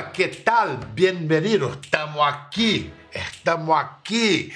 Que 0.00 0.26
tal? 0.26 0.78
Bem-vindo. 0.94 1.78
Estamos 1.82 2.18
aqui. 2.22 2.90
Estamos 3.12 3.76
aqui. 3.76 4.50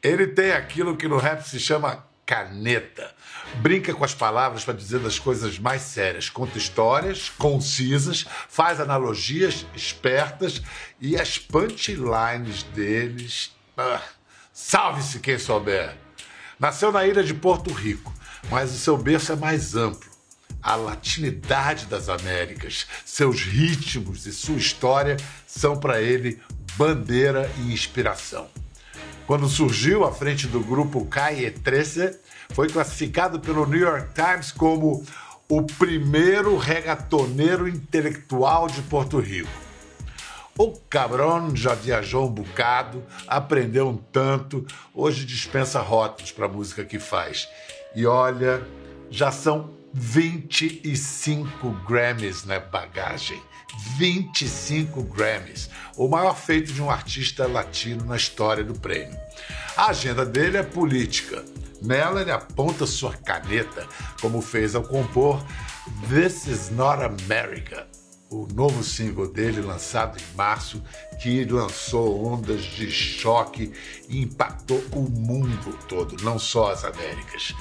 Ele 0.00 0.28
tem 0.28 0.52
aquilo 0.52 0.96
que 0.96 1.08
no 1.08 1.16
rap 1.16 1.42
se 1.42 1.58
chama 1.58 2.04
caneta. 2.24 3.12
Brinca 3.56 3.92
com 3.92 4.04
as 4.04 4.14
palavras 4.14 4.64
para 4.64 4.74
dizer 4.74 5.00
das 5.00 5.18
coisas 5.18 5.58
mais 5.58 5.82
sérias. 5.82 6.30
Conta 6.30 6.58
histórias 6.58 7.28
concisas, 7.28 8.24
faz 8.48 8.78
analogias 8.80 9.66
espertas 9.74 10.62
e 11.00 11.16
as 11.16 11.38
punchlines 11.38 12.62
deles. 12.62 13.52
Ah, 13.76 14.00
Salve-se 14.52 15.18
quem 15.18 15.40
souber. 15.40 15.96
Nasceu 16.56 16.92
na 16.92 17.04
ilha 17.04 17.24
de 17.24 17.34
Porto 17.34 17.72
Rico, 17.72 18.14
mas 18.48 18.72
o 18.72 18.78
seu 18.78 18.96
berço 18.96 19.32
é 19.32 19.36
mais 19.36 19.74
amplo 19.74 20.17
a 20.62 20.74
latinidade 20.76 21.86
das 21.86 22.08
Américas, 22.08 22.86
seus 23.04 23.42
ritmos 23.42 24.26
e 24.26 24.32
sua 24.32 24.56
história 24.56 25.16
são 25.46 25.76
para 25.76 26.00
ele 26.00 26.40
bandeira 26.76 27.50
e 27.58 27.72
inspiração. 27.72 28.48
Quando 29.26 29.48
surgiu 29.48 30.04
à 30.04 30.12
frente 30.12 30.46
do 30.46 30.60
grupo 30.60 31.04
Calle 31.04 31.50
13, 31.50 32.18
foi 32.50 32.68
classificado 32.68 33.38
pelo 33.40 33.66
New 33.66 33.80
York 33.80 34.08
Times 34.14 34.50
como 34.52 35.04
o 35.48 35.62
primeiro 35.62 36.56
regatoneiro 36.56 37.68
intelectual 37.68 38.68
de 38.68 38.82
Porto 38.82 39.18
Rico. 39.18 39.50
O 40.56 40.72
cabrão 40.72 41.54
já 41.54 41.74
viajou 41.74 42.26
um 42.26 42.30
bocado, 42.30 43.04
aprendeu 43.26 43.88
um 43.88 43.96
tanto, 43.96 44.66
hoje 44.92 45.24
dispensa 45.24 45.80
rótulos 45.80 46.32
para 46.32 46.46
a 46.46 46.48
música 46.48 46.84
que 46.84 46.98
faz. 46.98 47.48
E 47.94 48.04
olha, 48.06 48.66
já 49.10 49.30
são 49.30 49.77
25 49.92 51.70
Grammys 51.86 52.44
na 52.44 52.60
bagagem. 52.60 53.40
25 53.96 55.02
Grammys, 55.04 55.70
o 55.96 56.08
maior 56.08 56.36
feito 56.36 56.72
de 56.72 56.82
um 56.82 56.90
artista 56.90 57.46
latino 57.46 58.04
na 58.04 58.16
história 58.16 58.64
do 58.64 58.74
prêmio. 58.74 59.16
A 59.76 59.86
agenda 59.86 60.26
dele 60.26 60.56
é 60.56 60.62
política. 60.62 61.44
Nela 61.80 62.22
ele 62.22 62.32
aponta 62.32 62.86
sua 62.86 63.14
caneta, 63.14 63.86
como 64.20 64.42
fez 64.42 64.74
ao 64.74 64.82
compor 64.82 65.44
This 66.08 66.48
Is 66.48 66.70
Not 66.70 67.04
America, 67.04 67.86
o 68.30 68.48
novo 68.52 68.82
single 68.82 69.28
dele 69.28 69.60
lançado 69.60 70.18
em 70.18 70.36
março, 70.36 70.82
que 71.22 71.44
lançou 71.44 72.26
ondas 72.26 72.62
de 72.62 72.90
choque 72.90 73.72
e 74.08 74.22
impactou 74.22 74.82
o 74.92 75.02
mundo 75.02 75.78
todo, 75.88 76.22
não 76.24 76.36
só 76.36 76.72
as 76.72 76.84
Américas 76.84 77.54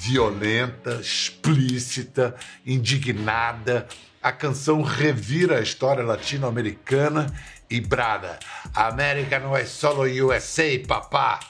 violenta, 0.00 0.94
explícita, 0.94 2.34
indignada. 2.64 3.86
A 4.22 4.32
canção 4.32 4.80
revira 4.82 5.58
a 5.58 5.62
história 5.62 6.02
latino-americana 6.02 7.26
e 7.68 7.80
brada: 7.80 8.38
América 8.74 9.38
não 9.38 9.54
é 9.54 9.66
só 9.66 10.00
USA, 10.00 10.64
papá. 10.88 11.40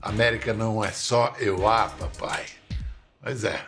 América 0.00 0.52
não 0.54 0.82
é 0.82 0.90
só 0.90 1.34
eu, 1.38 1.68
ah, 1.68 1.92
papai. 1.98 2.44
Pois 3.22 3.44
é, 3.44 3.60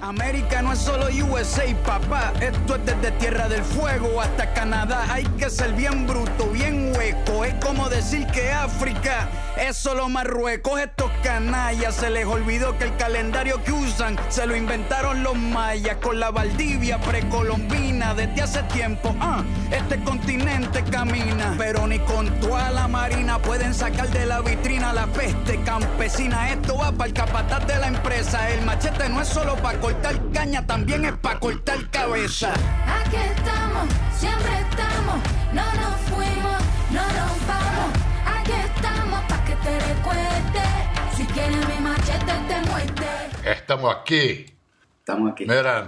América 0.00 0.62
no 0.62 0.72
es 0.72 0.78
solo 0.78 1.06
USA, 1.06 1.64
papá. 1.84 2.32
Esto 2.40 2.76
es 2.76 2.86
desde 2.86 3.10
Tierra 3.18 3.48
del 3.48 3.62
Fuego 3.62 4.20
hasta 4.20 4.52
Canadá. 4.54 5.04
Hay 5.10 5.24
que 5.38 5.50
ser 5.50 5.72
bien 5.72 6.06
bruto, 6.06 6.46
bien 6.48 6.92
hueco. 6.96 7.44
Es 7.44 7.54
como 7.64 7.88
decir 7.88 8.26
que 8.28 8.50
África 8.50 9.28
es 9.58 9.76
solo 9.76 10.08
Marruecos. 10.08 10.80
Estos 10.80 11.10
canallas 11.22 11.94
se 11.94 12.10
les 12.10 12.26
olvidó 12.26 12.78
que 12.78 12.84
el 12.84 12.96
calendario 12.96 13.62
que 13.64 13.72
usan 13.72 14.18
se 14.28 14.46
lo 14.46 14.56
inventaron 14.56 15.22
los 15.22 15.36
mayas 15.36 15.96
con 15.96 16.18
la 16.18 16.30
Valdivia 16.30 17.00
precolombina 17.00 17.89
desde 18.00 18.42
hace 18.42 18.62
tiempo. 18.64 19.14
Ah, 19.20 19.44
este 19.70 20.02
continente 20.02 20.82
camina, 20.84 21.54
pero 21.58 21.86
ni 21.86 21.98
con 22.00 22.28
toda 22.40 22.70
la 22.70 22.88
marina 22.88 23.38
pueden 23.38 23.74
sacar 23.74 24.08
de 24.08 24.24
la 24.26 24.40
vitrina 24.40 24.92
la 24.92 25.06
peste 25.06 25.62
campesina. 25.62 26.50
Esto 26.50 26.78
va 26.78 26.92
para 26.92 27.08
el 27.08 27.12
capataz 27.12 27.66
de 27.66 27.78
la 27.78 27.88
empresa. 27.88 28.50
El 28.50 28.64
machete 28.64 29.08
no 29.10 29.20
es 29.20 29.28
solo 29.28 29.54
para 29.56 29.78
cortar 29.78 30.16
caña, 30.32 30.66
también 30.66 31.04
es 31.04 31.12
para 31.12 31.38
cortar 31.38 31.90
cabeza. 31.90 32.52
Aquí 32.52 33.16
estamos, 33.16 33.88
siempre 34.18 34.52
estamos, 34.60 35.20
no 35.52 35.64
nos 35.74 36.00
fuimos, 36.08 36.62
no 36.90 37.02
nos 37.02 37.46
vamos. 37.46 37.90
Aquí 38.26 38.52
estamos 38.52 39.20
para 39.28 39.44
que 39.44 39.54
te 39.56 39.80
recuerdes. 39.80 41.16
Si 41.16 41.24
quieres 41.26 41.68
mi 41.68 41.80
machete 41.84 42.32
te 42.48 42.70
muerde. 42.70 43.50
Estamos 43.52 43.94
aqui. 43.94 44.59
Estamos 45.10 45.30
aqui. 45.32 45.44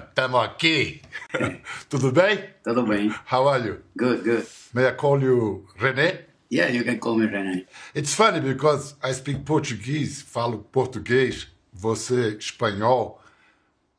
Estamos 0.09 0.41
aqui. 0.43 1.03
Tudo 1.89 2.11
bem? 2.11 2.45
Tudo 2.65 2.83
bem. 2.85 3.09
How 3.31 3.49
are 3.49 3.65
you? 3.65 3.79
Good, 3.97 4.25
good. 4.25 4.47
May 4.75 4.89
I 4.89 4.97
call 4.97 5.23
you 5.23 5.65
René? 5.79 6.25
Yeah, 6.51 6.69
you 6.73 6.83
can 6.83 6.99
call 6.99 7.17
me 7.17 7.27
René. 7.29 7.65
It's 7.95 8.17
funny 8.17 8.41
because 8.41 8.97
I 9.01 9.13
speak 9.13 9.45
Portuguese, 9.45 10.25
falo 10.25 10.59
português, 10.73 11.47
você 11.73 12.37
espanhol, 12.37 13.21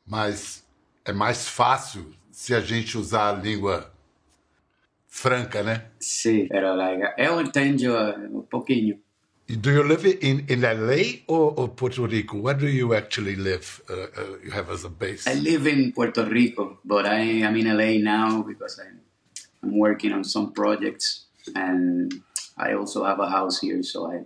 mas 0.06 0.62
é 1.06 1.12
mais 1.12 1.48
fácil 1.48 2.12
se 2.30 2.54
a 2.54 2.60
gente 2.60 2.98
usar 2.98 3.30
a 3.30 3.32
língua 3.32 3.90
franca, 5.08 5.62
né? 5.62 5.86
Sim, 6.00 6.48
pero 6.48 6.76
like, 6.76 7.02
eu 7.16 7.40
entendo 7.40 7.94
um 8.30 8.42
pouquinho. 8.42 9.00
Do 9.46 9.70
you 9.70 9.82
live 9.82 10.06
in, 10.06 10.46
in 10.48 10.62
LA 10.62 11.20
or, 11.28 11.52
or 11.56 11.68
Puerto 11.68 12.06
Rico? 12.06 12.38
Where 12.38 12.54
do 12.54 12.66
you 12.66 12.94
actually 12.94 13.36
live? 13.36 13.82
Uh, 13.90 13.92
uh, 13.92 14.06
you 14.42 14.50
have 14.50 14.70
as 14.70 14.84
a 14.84 14.88
base? 14.88 15.26
I 15.26 15.34
live 15.34 15.66
in 15.66 15.92
Puerto 15.92 16.24
Rico, 16.24 16.78
but 16.82 17.04
I 17.04 17.18
am 17.18 17.54
in 17.56 17.66
LA 17.76 17.98
now 18.02 18.40
because 18.42 18.80
I'm, 18.80 19.00
I'm 19.62 19.78
working 19.78 20.12
on 20.12 20.24
some 20.24 20.52
projects 20.54 21.26
and 21.54 22.10
I 22.56 22.72
also 22.72 23.04
have 23.04 23.20
a 23.20 23.28
house 23.28 23.60
here, 23.60 23.82
so 23.82 24.10
I, 24.10 24.22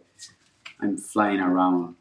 I'm 0.81 0.97
flying 0.97 1.41
around 1.41 1.97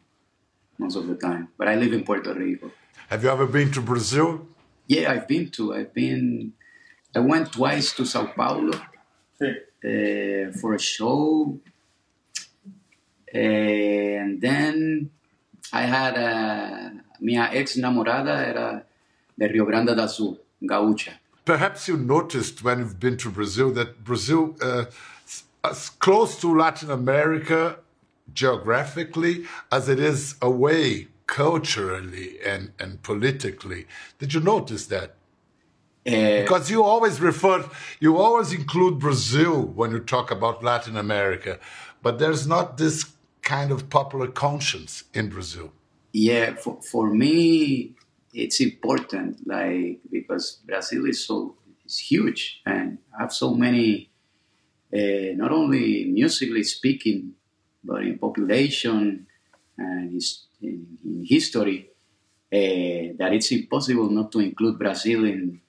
most 0.77 0.95
of 0.95 1.07
the 1.07 1.15
time. 1.15 1.47
But 1.57 1.69
I 1.69 1.75
live 1.75 1.93
in 1.93 2.03
Puerto 2.03 2.33
Rico. 2.33 2.71
Have 3.09 3.23
you 3.23 3.29
ever 3.29 3.47
been 3.47 3.71
to 3.71 3.81
Brazil? 3.81 4.45
Yeah, 4.85 5.11
I've 5.11 5.27
been 5.27 5.49
to. 5.51 5.73
I've 5.73 5.93
been. 5.93 6.53
I 7.15 7.19
went 7.19 7.53
twice 7.53 7.93
to 7.93 8.05
Sao 8.05 8.27
Paulo 8.27 8.77
uh, 9.41 10.51
for 10.61 10.75
a 10.75 10.79
show, 10.79 11.59
and 13.33 14.41
then 14.41 15.09
I 15.73 15.81
had 15.81 16.17
a 16.17 16.91
minha 17.19 17.49
ex 17.51 17.75
namorada 17.77 18.47
era 18.47 18.83
de 19.37 19.47
Rio 19.47 19.65
Grande 19.65 19.95
do 19.95 20.07
Sul, 20.07 20.37
gaúcha. 20.63 21.13
Perhaps 21.45 21.87
you 21.87 21.97
noticed 21.97 22.63
when 22.63 22.79
you've 22.79 22.99
been 22.99 23.17
to 23.17 23.29
Brazil 23.29 23.71
that 23.71 24.03
Brazil, 24.03 24.55
uh, 24.61 24.85
as 25.63 25.89
close 25.89 26.39
to 26.41 26.55
Latin 26.55 26.91
America 26.91 27.77
geographically 28.33 29.45
as 29.71 29.87
it 29.87 29.99
is 29.99 30.35
away 30.41 31.07
culturally 31.27 32.37
and, 32.45 32.71
and 32.79 33.01
politically. 33.03 33.85
Did 34.19 34.33
you 34.33 34.39
notice 34.39 34.85
that? 34.87 35.15
Uh, 36.05 36.41
Because 36.41 36.69
you 36.71 36.83
always 36.83 37.19
refer, 37.19 37.65
you 37.99 38.17
always 38.17 38.53
include 38.53 38.99
Brazil 38.99 39.61
when 39.61 39.91
you 39.91 39.99
talk 39.99 40.31
about 40.31 40.63
Latin 40.63 40.95
America, 40.95 41.59
but 42.01 42.17
there's 42.19 42.47
not 42.47 42.77
this 42.77 43.05
kind 43.47 43.71
of 43.71 43.89
popular 43.89 44.27
conscience 44.27 45.05
in 45.13 45.29
Brazil. 45.29 45.71
yeah, 46.11 46.55
for, 46.55 46.81
for 46.81 47.05
me, 47.13 47.95
it's 48.33 48.59
important, 48.59 49.45
like 49.45 49.99
because 50.11 50.59
Brazil 50.65 51.05
is 51.05 51.25
so 51.25 51.55
is 51.85 51.97
huge 51.99 52.61
and 52.65 52.97
have 53.17 53.31
so 53.31 53.53
many, 53.53 54.09
uh, 54.93 55.31
not 55.41 55.51
only 55.51 56.05
musically 56.05 56.63
speaking, 56.63 57.33
but 57.83 58.01
in 58.03 58.17
population 58.17 59.27
and 59.77 60.11
his, 60.13 60.47
in, 60.61 60.97
in 61.05 61.25
history, 61.25 61.89
uh, 62.51 63.15
that 63.19 63.31
it's 63.33 63.51
impossible 63.51 64.09
not 64.09 64.31
to 64.31 64.39
include 64.39 64.77
Brazil 64.79 65.23
in 65.25 65.61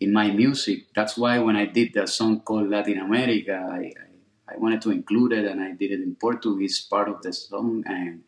in 0.00 0.12
my 0.12 0.30
music. 0.30 0.78
That's 0.94 1.14
why 1.16 1.38
when 1.38 1.56
I 1.56 1.66
did 1.66 1.92
the 1.92 2.06
song 2.06 2.40
called 2.40 2.70
Latin 2.70 2.98
America, 2.98 3.56
I, 3.70 3.92
I, 4.04 4.09
I 4.52 4.56
wanted 4.58 4.80
to 4.82 4.90
include 4.90 5.32
it, 5.32 5.44
and 5.46 5.60
I 5.62 5.72
did 5.72 5.90
it 5.92 6.00
in 6.00 6.14
Portuguese 6.16 6.80
part 6.80 7.08
of 7.08 7.22
the 7.22 7.32
song 7.32 7.84
and 7.86 8.22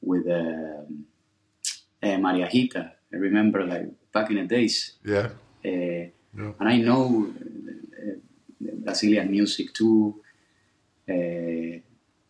with 0.00 0.26
um, 0.28 1.06
uh, 2.02 2.18
Maria 2.18 2.48
Rita. 2.52 2.92
I 3.12 3.16
remember 3.16 3.64
like 3.64 3.86
back 4.12 4.30
in 4.30 4.36
the 4.36 4.46
days, 4.46 4.92
Yeah. 5.04 5.28
uh, 5.64 6.02
Yeah. 6.34 6.52
and 6.58 6.68
I 6.68 6.76
know 6.78 7.28
uh, 7.28 8.16
Brazilian 8.84 9.30
music 9.30 9.72
too. 9.74 10.20
Uh, 11.08 11.80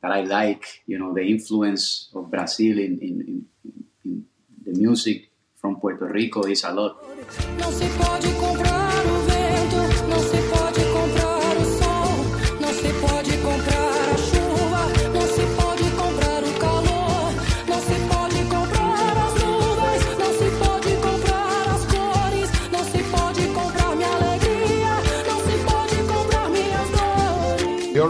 that 0.03 0.11
I 0.11 0.23
like, 0.23 0.83
you 0.87 0.99
know, 0.99 1.15
the 1.15 1.23
influence 1.23 2.11
of 2.15 2.29
Brazil 2.29 2.77
in, 2.81 2.99
in, 2.99 3.15
in, 3.23 3.45
in 4.05 4.25
the 4.67 4.73
music 4.77 5.31
from 5.61 5.79
Puerto 5.79 6.07
Rico 6.07 6.43
is 6.43 6.65
a 6.65 6.73
lot. 6.73 6.99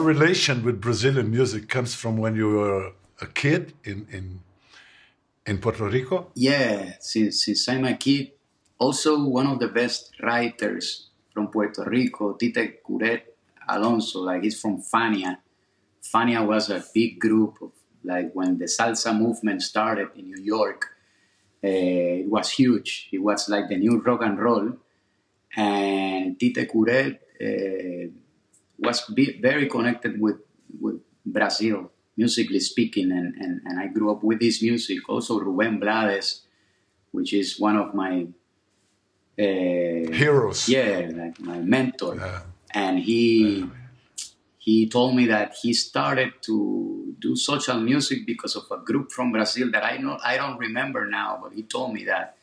Relation 0.02 0.64
with 0.64 0.80
Brazilian 0.80 1.30
music 1.30 1.68
comes 1.68 1.94
from 1.94 2.16
when 2.16 2.34
you 2.36 2.48
were 2.48 2.92
a 3.20 3.26
kid 3.26 3.72
in 3.84 4.06
in 4.10 4.40
in 5.46 5.58
Puerto 5.58 5.88
Rico. 5.88 6.30
Yeah, 6.34 6.94
since 7.00 7.44
since 7.44 7.68
I'm 7.68 7.84
a 7.84 7.96
kid, 7.96 8.32
also 8.78 9.24
one 9.24 9.46
of 9.46 9.58
the 9.58 9.68
best 9.68 10.12
writers 10.22 11.08
from 11.32 11.48
Puerto 11.48 11.84
Rico, 11.84 12.34
Tite 12.34 12.82
Curet 12.84 13.22
Alonso, 13.68 14.20
like 14.20 14.42
he's 14.42 14.60
from 14.60 14.82
Fania. 14.82 15.38
Fania 16.02 16.46
was 16.46 16.70
a 16.70 16.84
big 16.94 17.18
group 17.18 17.58
of 17.62 17.72
like 18.04 18.32
when 18.34 18.58
the 18.58 18.66
salsa 18.66 19.16
movement 19.16 19.62
started 19.62 20.08
in 20.16 20.26
New 20.26 20.42
York. 20.42 20.88
Uh, 21.64 22.22
it 22.26 22.28
was 22.28 22.50
huge. 22.50 23.08
It 23.12 23.22
was 23.22 23.48
like 23.48 23.68
the 23.68 23.76
new 23.76 24.00
rock 24.00 24.22
and 24.22 24.38
roll, 24.38 24.72
and 25.56 26.38
Tite 26.38 26.68
Curet 26.68 27.18
uh, 27.40 28.10
was 28.84 29.02
be- 29.02 29.38
very 29.40 29.68
connected 29.68 30.20
with 30.20 30.36
with 30.80 31.00
Brazil, 31.24 31.90
musically 32.16 32.60
speaking, 32.60 33.12
and, 33.12 33.34
and, 33.36 33.60
and 33.64 33.78
I 33.78 33.86
grew 33.86 34.10
up 34.10 34.22
with 34.22 34.40
this 34.40 34.62
music. 34.62 35.08
Also, 35.08 35.38
Ruben 35.38 35.78
Blades, 35.78 36.42
which 37.12 37.32
is 37.32 37.58
one 37.60 37.76
of 37.76 37.94
my 37.94 38.26
uh, 39.38 39.42
Heroes. 39.42 40.68
yeah, 40.68 41.10
like 41.14 41.40
my 41.40 41.58
mentor. 41.58 42.16
Yeah. 42.16 42.42
And 42.74 42.98
he 42.98 43.66
he 44.58 44.88
told 44.88 45.16
me 45.16 45.26
that 45.26 45.54
he 45.60 45.74
started 45.74 46.34
to 46.42 47.14
do 47.18 47.36
social 47.36 47.78
music 47.80 48.26
because 48.26 48.56
of 48.56 48.64
a 48.70 48.78
group 48.78 49.10
from 49.10 49.32
Brazil 49.32 49.70
that 49.72 49.84
I 49.84 49.96
know 49.98 50.18
I 50.24 50.36
don't 50.36 50.58
remember 50.58 51.06
now, 51.06 51.38
but 51.42 51.52
he 51.52 51.62
told 51.62 51.92
me 51.92 52.04
that, 52.04 52.36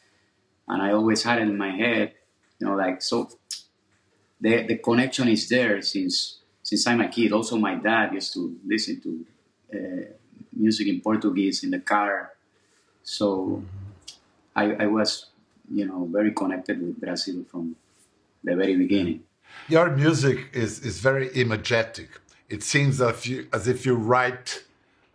and 0.68 0.82
I 0.82 0.92
always 0.92 1.24
had 1.24 1.40
it 1.40 1.44
in 1.44 1.58
my 1.58 1.72
head, 1.72 2.14
you 2.60 2.68
know, 2.68 2.76
like 2.76 3.02
so. 3.02 3.30
The 4.42 4.64
the 4.64 4.78
connection 4.78 5.28
is 5.28 5.48
there 5.50 5.82
since 5.82 6.40
since 6.64 6.88
I'm 6.88 7.02
a 7.02 7.10
kid. 7.10 7.32
Also, 7.34 7.58
my 7.58 7.76
dad 7.76 8.14
used 8.14 8.34
to 8.34 8.58
listen 8.66 9.02
to 9.02 9.26
uh, 9.74 10.06
music 10.54 10.88
in 10.88 11.02
Portuguese 11.02 11.64
in 11.64 11.72
the 11.72 11.80
car, 11.80 12.34
so 13.04 13.64
I, 14.56 14.74
I 14.74 14.86
was, 14.88 15.28
you 15.72 15.86
know, 15.86 16.08
very 16.12 16.32
connected 16.32 16.82
with 16.82 17.00
Brazil 17.00 17.44
from 17.52 17.76
the 18.44 18.56
very 18.56 18.76
beginning. 18.76 19.24
Your 19.68 19.90
music 19.96 20.50
is 20.54 20.80
is 20.86 21.00
very 21.00 21.30
imagetic. 21.36 22.10
It 22.50 22.64
seems 22.64 23.02
as 23.02 23.10
if 23.10 23.28
you, 23.28 23.48
as 23.54 23.68
if 23.68 23.86
you 23.86 23.96
write 23.96 24.64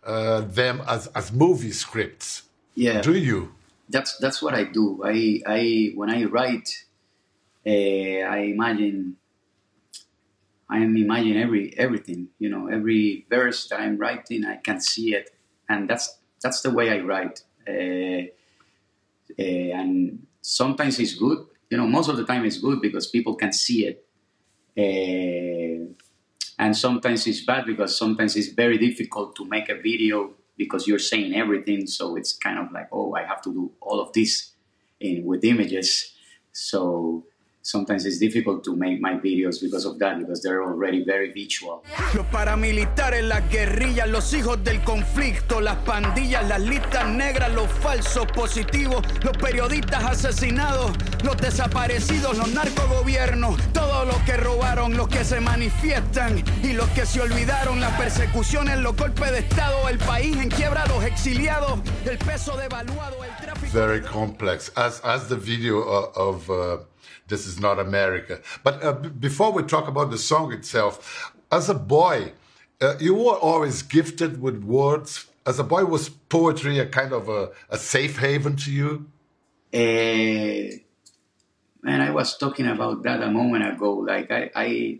uh, 0.05 0.41
them 0.41 0.81
as 0.87 1.07
as 1.07 1.31
movie 1.31 1.71
scripts. 1.71 2.43
Yeah, 2.75 3.01
Do 3.01 3.13
you? 3.13 3.53
that's 3.89 4.17
that's 4.17 4.41
what 4.41 4.53
I 4.53 4.63
do. 4.63 5.01
I 5.03 5.41
I 5.45 5.91
when 5.95 6.09
I 6.09 6.23
write, 6.25 6.84
I 7.71 8.51
imagine. 8.53 9.17
I 10.67 10.77
am 10.77 10.97
imagining 10.97 11.37
every 11.37 11.77
everything, 11.77 12.29
you 12.39 12.49
know, 12.49 12.67
every 12.67 13.25
verse 13.29 13.67
that 13.69 13.79
I'm 13.79 13.97
writing, 13.97 14.45
I 14.45 14.57
can 14.57 14.81
see 14.81 15.13
it, 15.13 15.29
and 15.69 15.87
that's 15.89 16.17
that's 16.41 16.61
the 16.61 16.71
way 16.71 16.89
I 16.89 16.99
write. 17.01 17.43
Uh, 17.67 18.27
uh, 19.39 19.79
and 19.79 20.25
sometimes 20.41 20.99
it's 20.99 21.15
good, 21.15 21.39
you 21.69 21.77
know, 21.77 21.87
most 21.87 22.09
of 22.09 22.17
the 22.17 22.25
time 22.25 22.45
it's 22.45 22.57
good 22.57 22.81
because 22.81 23.07
people 23.07 23.35
can 23.35 23.51
see 23.51 23.85
it. 23.85 24.05
Uh, 24.77 25.93
and 26.57 26.75
sometimes 26.77 27.27
it's 27.27 27.43
bad 27.43 27.65
because 27.65 27.97
sometimes 27.97 28.35
it's 28.35 28.49
very 28.49 28.77
difficult 28.77 29.35
to 29.35 29.45
make 29.45 29.69
a 29.69 29.75
video 29.75 30.33
because 30.57 30.87
you're 30.87 30.99
saying 30.99 31.35
everything. 31.35 31.85
So 31.87 32.15
it's 32.15 32.33
kind 32.33 32.59
of 32.59 32.71
like, 32.71 32.87
oh, 32.91 33.13
I 33.13 33.23
have 33.23 33.41
to 33.43 33.53
do 33.53 33.71
all 33.81 33.99
of 33.99 34.13
this 34.13 34.51
in 34.99 35.25
with 35.25 35.43
images. 35.43 36.13
So 36.51 37.25
sometimes 37.65 38.05
it's 38.05 38.19
difficult 38.19 38.63
to 38.63 38.75
make 38.75 39.01
my 39.01 39.13
videos 39.15 39.59
because 39.59 39.85
of 39.85 39.97
that 39.97 40.19
because 40.19 40.39
they're 40.43 40.63
already 40.63 41.03
very 41.03 41.31
visual. 41.31 41.81
Los 42.13 42.27
paramilitares, 42.27 43.23
las 43.23 43.49
guerrillas, 43.49 44.07
los 44.07 44.31
hijos 44.33 44.63
del 44.63 44.83
conflicto, 44.83 45.59
las 45.59 45.77
pandillas, 45.77 46.47
las 46.47 46.61
listas 46.61 47.07
negras, 47.07 47.51
los 47.53 47.67
falsos 47.67 48.27
positivos, 48.27 49.03
los 49.23 49.35
periodistas 49.37 50.03
asesinados, 50.03 50.91
los 51.23 51.37
desaparecidos, 51.37 52.37
los 52.37 52.53
narcogobiernos, 52.53 53.59
todos 53.73 54.05
los 54.05 54.17
que 54.21 54.37
robaron, 54.37 54.95
los 54.95 55.07
que 55.07 55.23
se 55.23 55.39
manifiestan 55.39 56.43
y 56.61 56.73
los 56.73 56.87
que 56.89 57.07
se 57.07 57.19
olvidaron, 57.19 57.79
las 57.79 57.97
persecuciones, 57.99 58.77
los 58.77 58.95
golpes 58.95 59.31
de 59.31 59.39
Estado, 59.39 59.89
el 59.89 59.97
país 59.97 60.37
en 60.37 60.49
quiebra, 60.49 60.85
los 60.85 61.03
exiliados, 61.03 61.79
el 62.05 62.19
peso 62.19 62.55
devaluado, 62.57 63.23
el 63.23 63.35
tráfico. 63.43 63.73
Very 63.73 64.01
complex, 64.01 64.71
as 64.75 65.01
as 65.03 65.27
the 65.27 65.35
video 65.35 65.79
uh, 65.79 66.11
of 66.15 66.47
uh, 66.49 66.77
"This 67.27 67.45
Is 67.47 67.59
Not 67.59 67.79
America." 67.79 68.41
But 68.63 68.83
uh, 68.83 68.93
b- 68.93 69.09
before 69.09 69.51
we 69.51 69.63
talk 69.63 69.87
about 69.87 70.11
the 70.11 70.17
song 70.17 70.53
itself, 70.53 71.31
as 71.51 71.69
a 71.69 71.73
boy, 71.73 72.33
uh, 72.81 72.95
you 72.99 73.13
were 73.15 73.35
always 73.49 73.81
gifted 73.81 74.41
with 74.41 74.63
words. 74.63 75.25
As 75.45 75.59
a 75.59 75.63
boy, 75.63 75.85
was 75.85 76.09
poetry 76.09 76.79
a 76.79 76.85
kind 76.87 77.13
of 77.13 77.29
a, 77.29 77.51
a 77.69 77.77
safe 77.77 78.17
haven 78.19 78.55
to 78.57 78.71
you? 78.71 79.05
Uh, 79.73 80.75
man, 81.83 82.01
I 82.01 82.11
was 82.11 82.37
talking 82.37 82.67
about 82.67 83.03
that 83.03 83.21
a 83.21 83.29
moment 83.29 83.67
ago. 83.73 83.93
Like 83.95 84.31
I, 84.31 84.49
I, 84.55 84.99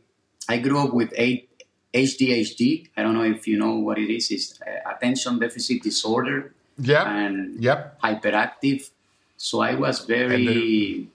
I 0.50 0.58
grew 0.60 0.80
up 0.80 0.94
with 0.94 1.14
a 1.18 1.48
ADHD. 1.94 2.90
I 2.98 3.04
don't 3.04 3.14
know 3.14 3.24
if 3.24 3.48
you 3.48 3.58
know 3.58 3.76
what 3.80 3.98
it 3.98 4.14
is. 4.14 4.30
It's 4.32 4.60
uh, 4.62 4.90
attention 4.94 5.40
deficit 5.40 5.82
disorder 5.82 6.54
Yeah. 6.78 7.10
and 7.10 7.64
Yep. 7.64 8.02
hyperactive. 8.04 8.90
So 9.38 9.62
I 9.62 9.76
was 9.76 10.02
very. 10.06 11.08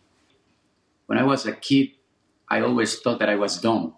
When 1.11 1.19
I 1.19 1.25
was 1.25 1.45
a 1.45 1.53
kid, 1.53 1.89
I 2.49 2.61
always 2.61 3.01
thought 3.01 3.19
that 3.19 3.29
I 3.29 3.35
was 3.35 3.61
dumb, 3.61 3.95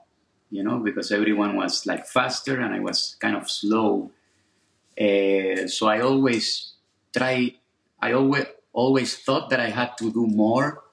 you 0.51 0.65
know, 0.65 0.79
because 0.79 1.13
everyone 1.13 1.57
was 1.57 1.85
like 1.85 2.07
faster 2.07 2.59
and 2.59 2.75
I 2.75 2.81
was 2.81 3.19
kind 3.21 3.37
of 3.37 3.51
slow. 3.51 4.11
Uh, 4.99 5.67
so 5.67 5.89
I 5.89 6.01
always 6.01 6.73
try. 7.15 7.53
I 8.01 8.13
always 8.13 8.47
always 8.73 9.15
thought 9.15 9.51
that 9.51 9.61
I 9.61 9.69
had 9.69 9.99
to 9.99 10.11
do 10.11 10.27
more 10.27 10.85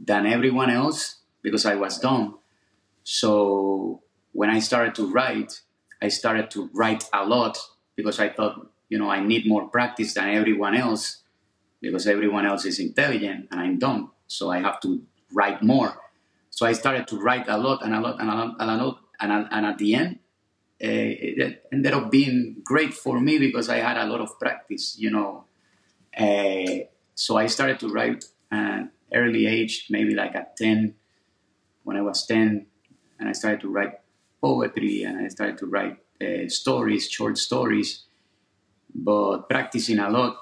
than 0.00 0.26
everyone 0.26 0.68
else 0.68 1.22
because 1.42 1.64
I 1.64 1.76
was 1.76 2.00
dumb. 2.00 2.40
So 3.04 4.02
when 4.32 4.50
I 4.50 4.58
started 4.58 4.96
to 4.96 5.06
write, 5.06 5.60
I 6.02 6.08
started 6.08 6.50
to 6.58 6.70
write 6.74 7.04
a 7.12 7.24
lot 7.24 7.56
because 7.94 8.18
I 8.18 8.30
thought, 8.30 8.66
you 8.88 8.98
know, 8.98 9.10
I 9.10 9.20
need 9.20 9.46
more 9.46 9.68
practice 9.68 10.14
than 10.14 10.28
everyone 10.30 10.74
else 10.74 11.22
because 11.80 12.08
everyone 12.08 12.46
else 12.46 12.64
is 12.64 12.80
intelligent 12.80 13.46
and 13.52 13.60
I'm 13.60 13.78
dumb. 13.78 14.10
So 14.26 14.50
I 14.50 14.58
have 14.58 14.80
to 14.80 15.06
write 15.32 15.62
more. 15.62 15.94
So 16.50 16.66
I 16.66 16.72
started 16.72 17.06
to 17.08 17.20
write 17.20 17.48
a 17.48 17.56
lot 17.56 17.84
and 17.84 17.94
a 17.94 18.00
lot 18.00 18.20
and 18.20 18.28
a 18.28 18.34
lot 18.34 18.56
and 18.58 18.70
a 18.70 18.84
lot. 18.84 18.98
And, 19.20 19.48
and 19.50 19.66
at 19.66 19.78
the 19.78 19.94
end, 19.94 20.18
uh, 20.82 20.86
it 20.86 21.64
ended 21.72 21.92
up 21.92 22.10
being 22.10 22.56
great 22.64 22.94
for 22.94 23.20
me 23.20 23.38
because 23.38 23.68
I 23.68 23.78
had 23.78 23.96
a 23.96 24.06
lot 24.06 24.20
of 24.20 24.38
practice, 24.38 24.96
you 24.98 25.10
know. 25.10 25.44
Uh, 26.16 26.84
so 27.14 27.36
I 27.36 27.46
started 27.46 27.80
to 27.80 27.88
write 27.88 28.24
at 28.50 28.88
early 29.12 29.46
age, 29.46 29.86
maybe 29.90 30.14
like 30.14 30.34
at 30.36 30.56
10, 30.56 30.94
when 31.82 31.96
I 31.96 32.02
was 32.02 32.26
10, 32.26 32.66
and 33.18 33.28
I 33.28 33.32
started 33.32 33.60
to 33.62 33.68
write 33.68 34.00
poetry 34.40 35.02
and 35.02 35.18
I 35.18 35.28
started 35.28 35.58
to 35.58 35.66
write 35.66 35.96
uh, 36.20 36.48
stories, 36.48 37.10
short 37.10 37.38
stories, 37.38 38.04
but 38.94 39.48
practicing 39.48 39.98
a 39.98 40.08
lot. 40.10 40.36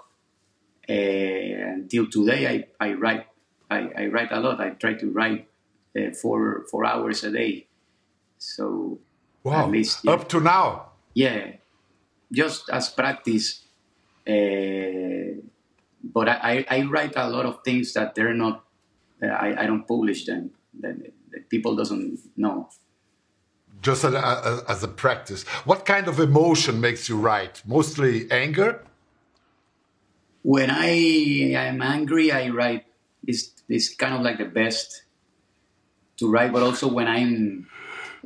Until 0.88 2.09
today, 2.09 2.66
I, 2.81 2.87
I 2.88 2.93
write 2.93 3.26
I, 3.70 3.90
I 3.96 4.06
write 4.06 4.32
a 4.32 4.40
lot. 4.40 4.61
I 4.61 4.70
try 4.70 4.94
to 4.94 5.11
write 5.11 5.49
uh, 5.99 6.12
four 6.12 6.66
four 6.70 6.85
hours 6.85 7.25
a 7.25 7.30
day. 7.30 7.66
So 8.38 8.99
Wow. 9.46 9.66
At 9.66 9.70
least, 9.70 10.00
yeah. 10.02 10.11
Up 10.11 10.28
to 10.30 10.40
now. 10.40 10.90
yeah, 11.14 11.52
just 12.32 12.68
as 12.68 12.88
practice. 12.88 13.62
Uh, 14.26 15.38
but 16.02 16.28
I, 16.28 16.66
I, 16.68 16.82
write 16.82 17.12
a 17.14 17.28
lot 17.30 17.46
of 17.46 17.62
things 17.62 17.92
that 17.94 18.16
they're 18.16 18.35
not. 18.35 18.64
Uh, 19.23 19.28
I, 19.28 19.62
I 19.62 19.66
don't 19.66 19.87
publish 19.87 20.25
them. 20.25 20.50
That, 20.80 20.96
that 21.30 21.49
people 21.49 21.76
doesn't 21.76 22.18
know. 22.37 22.68
Just 23.82 24.02
a, 24.02 24.64
as 24.68 24.82
a 24.82 24.88
practice. 24.88 25.44
What 25.64 25.87
kind 25.87 26.08
of 26.08 26.18
emotion 26.18 26.80
makes 26.80 27.08
you 27.08 27.16
write? 27.16 27.62
Mostly 27.64 28.28
anger? 28.32 28.82
When 30.42 30.70
I 30.70 30.88
am 31.54 31.80
angry, 31.82 32.32
I 32.32 32.49
write. 32.49 32.87
It's, 33.26 33.52
it's 33.68 33.95
kind 33.95 34.14
of 34.14 34.23
like 34.23 34.38
the 34.38 34.45
best 34.45 35.02
to 36.18 36.30
write. 36.30 36.52
But 36.52 36.62
also 36.62 36.88
when 36.88 37.09
I'm 37.09 37.66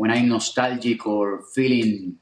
when 0.00 0.10
I'm 0.10 0.28
nostalgic 0.28 1.06
or 1.06 1.42
feeling. 1.54 2.16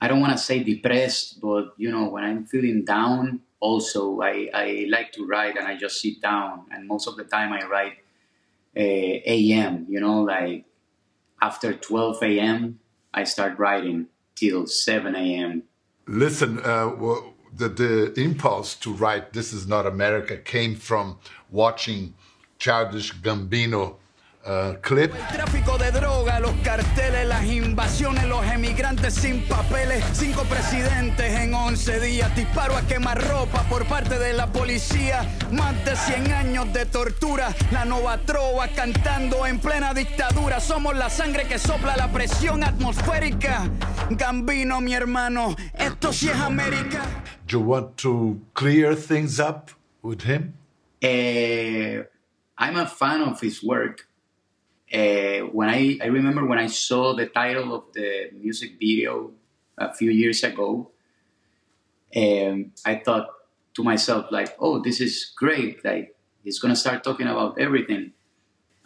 I 0.00 0.06
don't 0.06 0.20
want 0.20 0.32
to 0.32 0.38
say 0.38 0.62
depressed, 0.62 1.40
but 1.40 1.74
you 1.76 1.90
know 1.90 2.08
when 2.08 2.22
I'm 2.22 2.44
feeling 2.44 2.84
down. 2.84 3.40
Also, 3.58 4.20
I, 4.20 4.48
I 4.52 4.86
like 4.90 5.10
to 5.12 5.26
write 5.26 5.56
and 5.56 5.66
I 5.66 5.76
just 5.76 6.00
sit 6.00 6.20
down. 6.20 6.66
And 6.70 6.86
most 6.86 7.08
of 7.08 7.16
the 7.16 7.24
time, 7.24 7.50
I 7.52 7.66
write 7.66 7.94
uh, 8.76 9.34
a.m. 9.34 9.86
You 9.88 10.00
know, 10.00 10.20
like 10.22 10.66
after 11.42 11.72
12 11.72 12.22
a.m. 12.22 12.78
I 13.12 13.24
start 13.24 13.58
writing 13.58 14.06
till 14.36 14.66
7 14.66 15.16
a.m. 15.16 15.62
Listen, 16.06 16.60
uh, 16.64 16.90
the, 17.56 17.68
the 17.68 18.12
impulse 18.20 18.74
to 18.76 18.92
write 18.92 19.32
This 19.32 19.52
Is 19.52 19.66
Not 19.66 19.86
America 19.86 20.36
came 20.36 20.74
from 20.74 21.18
watching 21.50 22.14
Childish 22.58 23.12
Gambino 23.20 23.96
uh, 24.44 24.74
clip. 24.82 25.12
El 25.14 25.36
tráfico 25.36 25.78
de 25.78 25.90
droga, 25.90 26.40
los 26.40 26.52
carteles, 26.62 27.26
las 27.26 27.44
invasiones, 27.44 28.24
los 28.26 28.44
emigrantes 28.46 29.14
sin 29.14 29.42
papeles, 29.42 30.04
cinco 30.12 30.42
presidentes 30.44 31.32
en 31.40 31.54
11 31.54 32.00
días, 32.00 32.34
disparo 32.36 32.76
a 32.76 32.82
quemar 32.82 33.22
ropa 33.28 33.62
por 33.68 33.86
parte 33.86 34.18
de 34.18 34.32
la 34.32 34.46
policía, 34.48 35.26
más 35.50 35.84
de 35.84 35.96
100 35.96 36.32
años 36.32 36.72
de 36.72 36.86
tortura, 36.86 37.54
la 37.70 37.84
nova 37.84 38.18
trova 38.18 38.68
cantando 38.68 39.46
en 39.46 39.58
plena 39.58 39.94
dictadura, 39.94 40.60
somos 40.60 40.94
la 40.94 41.10
sangre 41.10 41.46
que 41.46 41.58
sopla 41.58 41.96
la 41.96 42.10
presión 42.12 42.64
atmosférica. 42.64 43.68
Gambino, 44.10 44.80
mi 44.80 44.94
hermano, 44.94 45.56
esto 45.74 46.12
sí 46.12 46.28
es 46.28 46.36
América. 46.36 47.02
Do 47.46 47.58
you 47.58 47.64
want 47.64 47.96
to 47.98 48.40
clear 48.54 48.94
things 48.94 49.38
up 49.38 49.70
with 50.02 50.22
him? 50.22 50.54
Uh, 51.02 52.04
I'm 52.56 52.76
a 52.76 52.86
fan 52.86 53.20
of 53.20 53.40
his 53.40 53.62
work. 53.62 54.08
Uh, 54.92 55.40
when 55.52 55.68
I, 55.68 55.98
I 56.02 56.06
remember 56.06 56.46
when 56.46 56.58
I 56.58 56.68
saw 56.68 57.14
the 57.14 57.26
title 57.26 57.74
of 57.74 57.92
the 57.92 58.30
music 58.32 58.78
video 58.78 59.32
a 59.76 59.92
few 59.92 60.10
years 60.10 60.42
ago, 60.44 60.90
um, 62.16 62.72
I 62.86 62.96
thought 63.04 63.28
to 63.74 63.82
myself 63.82 64.30
like, 64.30 64.54
"Oh, 64.60 64.80
this 64.80 65.00
is 65.00 65.32
great! 65.36 65.84
Like 65.84 66.14
he's 66.44 66.60
gonna 66.60 66.76
start 66.76 67.02
talking 67.02 67.26
about 67.26 67.58
everything." 67.58 68.12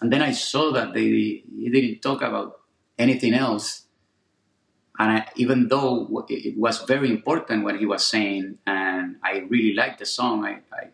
And 0.01 0.13
then 0.13 0.23
I 0.23 0.33
saw 0.33 0.73
that 0.73 0.95
they 0.95 1.45
he 1.45 1.69
didn't 1.71 2.01
talk 2.01 2.23
about 2.23 2.61
anything 2.99 3.35
else. 3.35 3.85
And 5.01 5.13
I, 5.13 5.29
even 5.37 5.69
though 5.69 6.27
it 6.29 6.59
was 6.59 6.83
very 6.83 7.09
important 7.09 7.63
what 7.63 7.79
he 7.79 7.87
was 7.87 8.05
saying, 8.05 8.59
and 8.67 9.17
I 9.23 9.47
really 9.49 9.73
liked 9.73 10.01
the 10.01 10.07
song, 10.07 10.45
I, 10.45 10.59
I, 10.73 10.89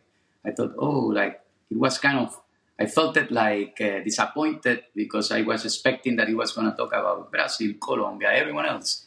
I 0.44 0.50
thought, 0.52 0.74
oh, 0.78 1.06
like 1.06 1.40
it 1.70 1.78
was 1.78 1.96
kind 1.96 2.18
of, 2.18 2.38
I 2.78 2.84
felt 2.84 3.16
it 3.16 3.30
like 3.32 3.80
uh, 3.80 4.00
disappointed 4.04 4.84
because 4.94 5.32
I 5.32 5.40
was 5.40 5.64
expecting 5.64 6.16
that 6.16 6.28
he 6.28 6.34
was 6.34 6.52
going 6.52 6.70
to 6.70 6.76
talk 6.76 6.92
about 6.92 7.32
Brazil, 7.32 7.72
Colombia, 7.80 8.30
everyone 8.32 8.66
else, 8.66 9.06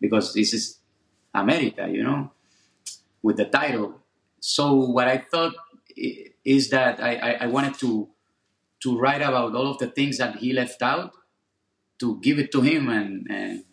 because 0.00 0.34
this 0.34 0.52
is 0.52 0.78
America, 1.32 1.86
you 1.88 2.02
know, 2.02 2.32
with 3.22 3.36
the 3.36 3.44
title. 3.44 4.00
So 4.40 4.74
what 4.74 5.06
I 5.06 5.18
thought 5.18 5.54
is 5.96 6.70
that 6.70 7.00
I, 7.00 7.14
I, 7.16 7.30
I 7.42 7.46
wanted 7.46 7.78
to 7.80 8.08
to 8.82 8.98
write 8.98 9.22
about 9.22 9.54
all 9.54 9.70
of 9.70 9.78
the 9.78 9.86
things 9.86 10.18
that 10.18 10.36
he 10.36 10.52
left 10.52 10.82
out, 10.82 11.12
to 12.00 12.18
give 12.20 12.40
it 12.40 12.50
to 12.50 12.62
him 12.62 12.88
and. 12.88 13.28
and 13.30 13.64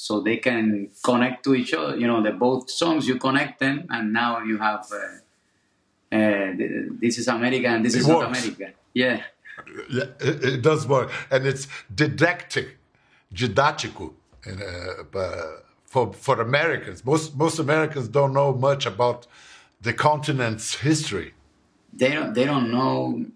so 0.00 0.20
they 0.20 0.38
can 0.38 0.90
connect 1.04 1.44
to 1.44 1.54
each 1.54 1.72
other. 1.74 1.96
You 1.96 2.06
know, 2.06 2.22
the 2.22 2.32
both 2.32 2.70
songs 2.70 3.06
you 3.06 3.16
connect 3.18 3.60
them, 3.60 3.86
and 3.90 4.12
now 4.12 4.42
you 4.42 4.56
have 4.58 4.86
uh, 4.92 6.16
uh, 6.16 6.52
this 7.00 7.18
is 7.18 7.28
America 7.28 7.68
and 7.68 7.84
this 7.84 7.94
It 7.94 8.00
is 8.00 8.08
not. 8.08 8.24
America. 8.24 8.72
Yeah, 8.94 9.22
Yeah, 9.90 10.04
it, 10.20 10.44
it 10.44 10.62
does 10.62 10.86
work, 10.86 11.12
and 11.30 11.46
it's 11.46 11.68
didactic, 11.94 12.68
and, 14.46 14.62
uh, 14.62 15.18
uh, 15.18 15.46
for 15.84 16.12
for 16.12 16.40
Americans. 16.40 17.04
Most 17.04 17.36
most 17.36 17.58
Americans 17.58 18.08
don't 18.08 18.32
know 18.32 18.52
much 18.54 18.86
about 18.86 19.26
the 19.82 19.92
continent's 19.92 20.76
history. 20.76 21.34
they 21.92 22.12
don't 22.16 22.32
they 22.34 22.46
don't 22.46 22.70
know, 22.70 23.26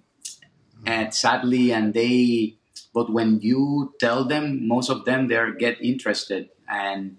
and 0.87 1.15
sadly, 1.15 1.73
and 1.73 1.95
they. 1.95 2.57
But 2.95 3.13
when 3.13 3.41
you 3.41 3.93
tell 3.99 4.25
them, 4.25 4.69
most 4.69 4.89
of 4.89 5.05
them 5.05 5.27
they 5.27 5.39
get 5.59 5.83
interested, 5.83 6.51
and 6.69 7.19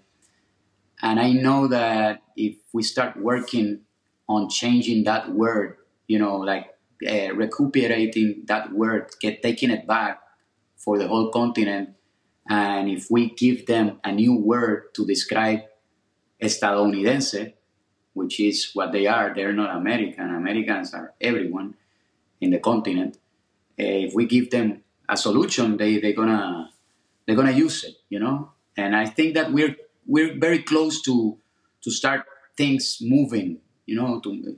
and 1.02 1.20
I 1.20 1.32
know 1.32 1.68
that 1.68 2.22
if 2.36 2.56
we 2.72 2.82
start 2.82 3.16
working 3.20 3.82
on 4.26 4.48
changing 4.48 5.04
that 5.04 5.30
word, 5.32 5.76
you 6.08 6.18
know, 6.18 6.38
like 6.38 6.74
uh, 7.06 7.34
recuperating 7.34 8.44
that 8.46 8.72
word, 8.72 9.10
get 9.20 9.42
taking 9.42 9.70
it 9.70 9.86
back 9.86 10.20
for 10.76 10.98
the 10.98 11.08
whole 11.08 11.30
continent, 11.30 11.90
and 12.48 12.88
if 12.88 13.10
we 13.10 13.28
give 13.30 13.66
them 13.66 14.00
a 14.02 14.12
new 14.12 14.34
word 14.34 14.94
to 14.94 15.04
describe 15.04 15.60
estadounidense, 16.42 17.52
which 18.14 18.40
is 18.40 18.70
what 18.72 18.92
they 18.92 19.06
are, 19.06 19.34
they're 19.34 19.52
not 19.52 19.76
American. 19.76 20.34
Americans 20.34 20.94
are 20.94 21.12
everyone 21.20 21.74
in 22.40 22.50
the 22.50 22.58
continent. 22.58 23.18
Uh, 23.78 24.08
if 24.08 24.14
we 24.14 24.24
give 24.24 24.50
them 24.50 24.82
a 25.08 25.16
solution, 25.16 25.76
they 25.76 26.00
they're 26.00 26.12
gonna 26.14 26.70
they're 27.26 27.36
gonna 27.36 27.52
use 27.52 27.84
it, 27.84 27.96
you 28.08 28.18
know. 28.18 28.52
And 28.76 28.94
I 28.94 29.06
think 29.06 29.34
that 29.34 29.52
we're 29.52 29.76
we're 30.06 30.38
very 30.38 30.62
close 30.62 31.02
to 31.02 31.38
to 31.82 31.90
start 31.90 32.24
things 32.56 32.98
moving, 33.00 33.58
you 33.86 33.96
know, 33.96 34.20
to 34.20 34.56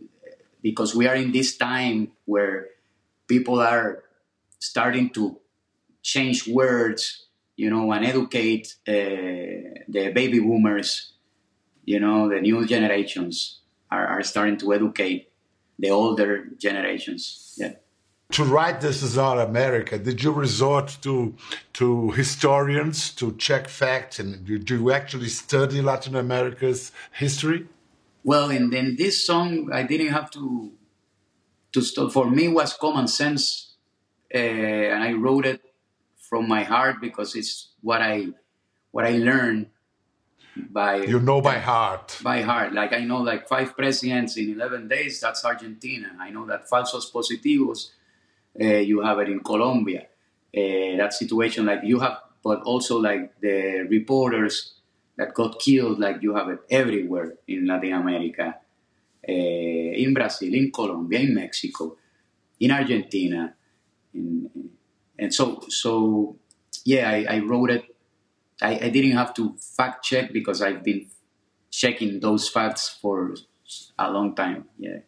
because 0.63 0.95
we 0.95 1.07
are 1.07 1.15
in 1.15 1.33
this 1.33 1.57
time 1.57 2.13
where 2.25 2.69
people 3.27 3.61
are 3.61 4.03
starting 4.59 5.11
to 5.11 5.39
change 6.03 6.49
words, 6.49 7.27
you 7.57 7.71
know, 7.71 7.93
and 7.93 8.05
educate 8.05 8.77
uh, 8.87 8.93
the 9.89 10.11
baby 10.15 10.41
boomers, 10.41 11.13
you 11.85 12.01
know, 12.01 12.29
the 12.29 12.41
new 12.41 12.67
generations 12.67 13.61
are, 13.91 14.07
are 14.07 14.23
starting 14.23 14.57
to 14.59 14.73
educate 14.73 15.31
the 15.79 15.91
older 15.91 16.47
generations. 16.59 17.55
Yeah. 17.59 17.75
To 18.33 18.45
write 18.45 18.83
"This 18.83 19.03
Is 19.03 19.17
Not 19.17 19.39
America," 19.39 19.99
did 19.99 20.23
you 20.23 20.33
resort 20.33 20.99
to 21.01 21.35
to 21.73 22.11
historians 22.11 23.11
to 23.15 23.33
check 23.37 23.69
facts, 23.69 24.19
and 24.19 24.45
do 24.45 24.75
you 24.77 24.93
actually 24.93 25.29
study 25.31 25.81
Latin 25.81 26.15
America's 26.15 26.93
history? 27.11 27.67
Well, 28.23 28.51
in, 28.51 28.75
in 28.75 28.97
this 28.97 29.25
song, 29.25 29.71
I 29.73 29.83
didn't 29.83 30.09
have 30.13 30.31
to 30.33 30.73
to 31.73 31.81
stop. 31.81 32.13
For 32.13 32.31
me, 32.31 32.47
it 32.47 32.53
was 32.53 32.75
common 32.75 33.09
sense, 33.09 33.77
uh, 34.35 34.39
and 34.39 35.03
I 35.03 35.15
wrote 35.15 35.47
it 35.47 35.63
from 36.29 36.47
my 36.47 36.65
heart 36.65 36.97
because 37.01 37.35
it's 37.35 37.71
what 37.81 38.03
I 38.03 38.27
what 38.91 39.07
I 39.07 39.13
learned 39.17 39.71
by 40.55 40.97
You 40.97 41.19
know 41.21 41.41
by 41.41 41.59
heart. 41.61 42.19
by 42.23 42.43
heart. 42.43 42.75
Like 42.75 42.93
I 42.93 43.05
know, 43.05 43.23
like 43.23 43.49
five 43.49 43.75
presidents 43.75 44.37
in 44.37 44.51
eleven 44.51 44.87
days. 44.87 45.19
That's 45.19 45.47
Argentina. 45.47 46.11
I 46.21 46.29
know 46.29 46.45
that 46.45 46.69
falsos 46.69 47.11
positivos. 47.11 47.93
Uh, 48.61 48.65
you 48.65 49.01
have 49.01 49.19
it 49.21 49.29
in 49.29 49.41
Colombia. 49.41 50.07
Uh, 50.57 50.97
that 50.97 51.13
situation, 51.13 51.67
like 51.67 51.81
you 51.85 52.01
have, 52.01 52.19
but 52.43 52.63
also 52.63 52.99
like 52.99 53.39
the 53.41 53.87
reporters 53.89 54.75
that 55.17 55.35
got 55.35 55.59
killed, 55.61 55.99
like 55.99 56.23
you 56.23 56.35
have 56.35 56.49
it 56.49 56.61
everywhere 56.71 57.35
in 57.47 57.67
Latin 57.67 57.93
America, 57.93 58.55
uh, 59.29 59.33
in 59.33 60.15
Brazil, 60.15 60.55
in 60.55 60.71
Colombia, 60.71 61.21
in 61.21 61.35
Mexico, 61.35 61.97
in 62.61 62.71
Argentina, 62.71 63.55
in, 64.15 64.49
and 65.19 65.35
so 65.35 65.61
so 65.69 66.37
yeah, 66.85 67.11
I, 67.11 67.27
I 67.29 67.39
wrote 67.41 67.71
it. 67.71 67.85
I, 68.63 68.79
I 68.87 68.89
didn't 68.89 69.13
have 69.13 69.35
to 69.35 69.57
fact 69.77 70.05
check 70.05 70.33
because 70.33 70.63
I've 70.63 70.83
been 70.83 71.07
checking 71.71 72.21
those 72.21 72.49
facts 72.49 72.89
for 72.89 73.35
a 73.99 74.11
long 74.11 74.35
time. 74.35 74.65
Yeah. 74.79 75.01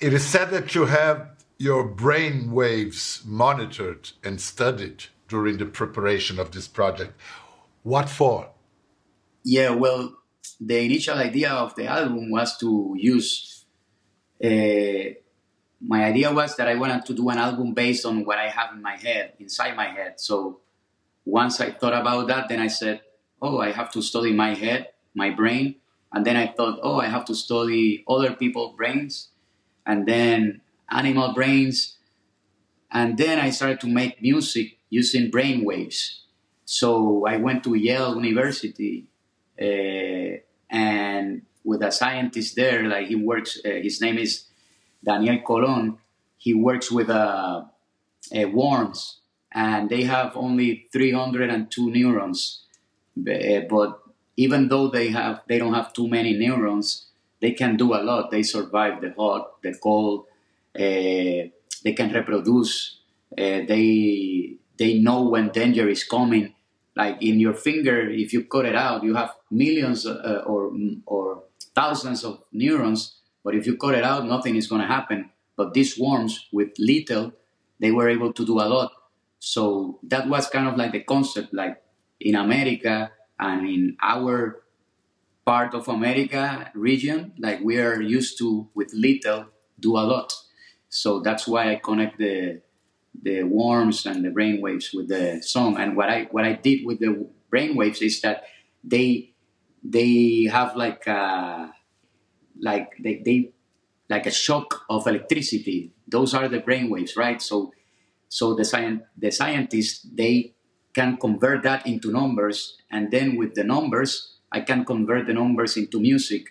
It 0.00 0.12
is 0.12 0.24
said 0.24 0.50
that 0.50 0.74
you 0.74 0.86
have 0.86 1.30
your 1.60 1.84
brain 1.84 2.50
waves 2.52 3.22
monitored 3.26 4.12
and 4.24 4.40
studied 4.40 5.04
during 5.28 5.58
the 5.58 5.66
preparation 5.66 6.40
of 6.40 6.52
this 6.52 6.66
project. 6.66 7.12
What 7.82 8.08
for? 8.08 8.48
Yeah, 9.44 9.68
well, 9.68 10.16
the 10.58 10.78
initial 10.78 11.18
idea 11.18 11.50
of 11.50 11.74
the 11.74 11.86
album 11.86 12.30
was 12.30 12.56
to 12.60 12.94
use. 12.96 13.66
Uh, 14.42 15.12
my 15.82 16.04
idea 16.06 16.32
was 16.32 16.56
that 16.56 16.66
I 16.66 16.76
wanted 16.76 17.04
to 17.04 17.12
do 17.12 17.28
an 17.28 17.36
album 17.36 17.74
based 17.74 18.06
on 18.06 18.24
what 18.24 18.38
I 18.38 18.48
have 18.48 18.72
in 18.72 18.80
my 18.80 18.96
head, 18.96 19.34
inside 19.38 19.76
my 19.76 19.88
head. 19.88 20.18
So 20.18 20.60
once 21.26 21.60
I 21.60 21.72
thought 21.72 21.92
about 21.92 22.26
that, 22.28 22.48
then 22.48 22.60
I 22.60 22.68
said, 22.68 23.02
"Oh, 23.42 23.58
I 23.60 23.70
have 23.72 23.92
to 23.92 24.00
study 24.00 24.32
my 24.32 24.54
head, 24.54 24.88
my 25.14 25.28
brain." 25.28 25.74
And 26.10 26.24
then 26.24 26.38
I 26.38 26.46
thought, 26.46 26.80
"Oh, 26.82 27.00
I 27.00 27.08
have 27.08 27.26
to 27.26 27.34
study 27.34 28.02
other 28.08 28.32
people's 28.32 28.76
brains, 28.76 29.28
and 29.84 30.08
then 30.08 30.62
animal 30.90 31.32
brains." 31.34 31.96
And 32.90 33.16
then 33.18 33.38
I 33.38 33.50
started 33.50 33.80
to 33.80 33.86
make 33.88 34.20
music 34.20 34.78
using 34.88 35.30
brain 35.30 35.64
waves. 35.64 36.22
So 36.64 37.26
I 37.26 37.36
went 37.36 37.62
to 37.64 37.74
Yale 37.74 38.16
University 38.16 39.06
uh, 39.60 40.38
and 40.70 41.42
with 41.64 41.82
a 41.82 41.92
scientist 41.92 42.56
there, 42.56 42.84
like 42.84 43.08
he 43.08 43.16
works, 43.16 43.60
uh, 43.64 43.68
his 43.70 44.00
name 44.00 44.18
is 44.18 44.46
Daniel 45.04 45.38
Colón. 45.46 45.98
He 46.38 46.54
works 46.54 46.90
with 46.90 47.10
uh, 47.10 47.64
uh, 48.34 48.48
worms, 48.48 49.20
and 49.52 49.90
they 49.90 50.04
have 50.04 50.36
only 50.36 50.86
302 50.92 51.90
neurons. 51.90 52.62
Uh, 53.18 53.60
But 53.68 54.00
even 54.36 54.68
though 54.68 54.88
they 54.88 55.08
have, 55.10 55.42
they 55.48 55.58
don't 55.58 55.74
have 55.74 55.92
too 55.92 56.08
many 56.08 56.32
neurons, 56.36 57.06
they 57.40 57.52
can 57.52 57.76
do 57.76 57.94
a 57.94 58.02
lot. 58.02 58.30
They 58.30 58.42
survive 58.42 59.00
the 59.00 59.12
hot, 59.16 59.62
the 59.62 59.74
cold. 59.82 60.26
Uh, 60.74 61.50
they 61.84 61.92
can 61.96 62.12
reproduce. 62.12 63.00
Uh, 63.32 63.62
they 63.68 64.56
they 64.78 64.98
know 64.98 65.28
when 65.28 65.48
danger 65.50 65.88
is 65.88 66.04
coming 66.04 66.54
like 66.96 67.22
in 67.22 67.38
your 67.38 67.54
finger 67.54 68.08
if 68.10 68.32
you 68.32 68.44
cut 68.44 68.66
it 68.66 68.74
out 68.74 69.04
you 69.04 69.14
have 69.14 69.32
millions 69.50 70.04
uh, 70.04 70.42
or 70.44 70.72
or 71.06 71.44
thousands 71.74 72.24
of 72.24 72.42
neurons 72.50 73.20
but 73.44 73.54
if 73.54 73.66
you 73.66 73.76
cut 73.76 73.94
it 73.94 74.02
out 74.02 74.26
nothing 74.26 74.56
is 74.56 74.66
going 74.66 74.80
to 74.80 74.88
happen 74.88 75.30
but 75.56 75.74
these 75.74 75.96
worms 75.96 76.48
with 76.50 76.70
little 76.78 77.32
they 77.80 77.90
were 77.90 78.08
able 78.08 78.32
to 78.32 78.46
do 78.46 78.60
a 78.60 78.68
lot. 78.68 78.92
So 79.38 79.98
that 80.04 80.28
was 80.28 80.48
kind 80.48 80.68
of 80.68 80.76
like 80.76 80.92
the 80.92 81.00
concept, 81.00 81.52
like 81.52 81.82
in 82.20 82.34
America 82.34 83.10
and 83.38 83.66
in 83.66 83.96
our 84.02 84.62
part 85.46 85.74
of 85.74 85.88
America 85.88 86.70
region, 86.74 87.32
like 87.38 87.60
we 87.60 87.78
are 87.78 88.00
used 88.00 88.38
to 88.38 88.68
with 88.74 88.92
little 88.92 89.46
do 89.80 89.96
a 89.96 90.04
lot. 90.04 90.32
So 90.90 91.20
that's 91.20 91.46
why 91.46 91.72
I 91.72 91.76
connect 91.76 92.18
the 92.18 92.62
the 93.22 93.42
worms 93.42 94.06
and 94.06 94.24
the 94.24 94.30
brainwaves 94.30 94.94
with 94.94 95.08
the 95.08 95.42
song. 95.42 95.78
And 95.78 95.96
what 95.96 96.08
I 96.10 96.24
what 96.30 96.44
I 96.44 96.54
did 96.54 96.84
with 96.84 97.00
the 97.00 97.28
brainwaves 97.52 98.02
is 98.02 98.20
that 98.22 98.44
they 98.84 99.32
they 99.82 100.48
have 100.52 100.76
like 100.76 101.06
a, 101.06 101.72
like 102.60 102.92
they, 103.00 103.22
they 103.24 103.52
like 104.08 104.26
a 104.26 104.30
shock 104.30 104.82
of 104.90 105.06
electricity. 105.06 105.92
Those 106.08 106.34
are 106.34 106.48
the 106.48 106.60
brainwaves, 106.60 107.16
right? 107.16 107.40
So 107.40 107.72
so 108.28 108.54
the 108.54 108.64
science 108.64 109.02
the 109.16 109.30
scientists 109.30 110.06
they 110.12 110.54
can 110.92 111.16
convert 111.18 111.62
that 111.62 111.86
into 111.86 112.10
numbers, 112.10 112.76
and 112.90 113.10
then 113.12 113.36
with 113.36 113.54
the 113.54 113.62
numbers, 113.64 114.38
I 114.50 114.60
can 114.60 114.84
convert 114.84 115.26
the 115.26 115.34
numbers 115.34 115.76
into 115.76 116.00
music. 116.00 116.48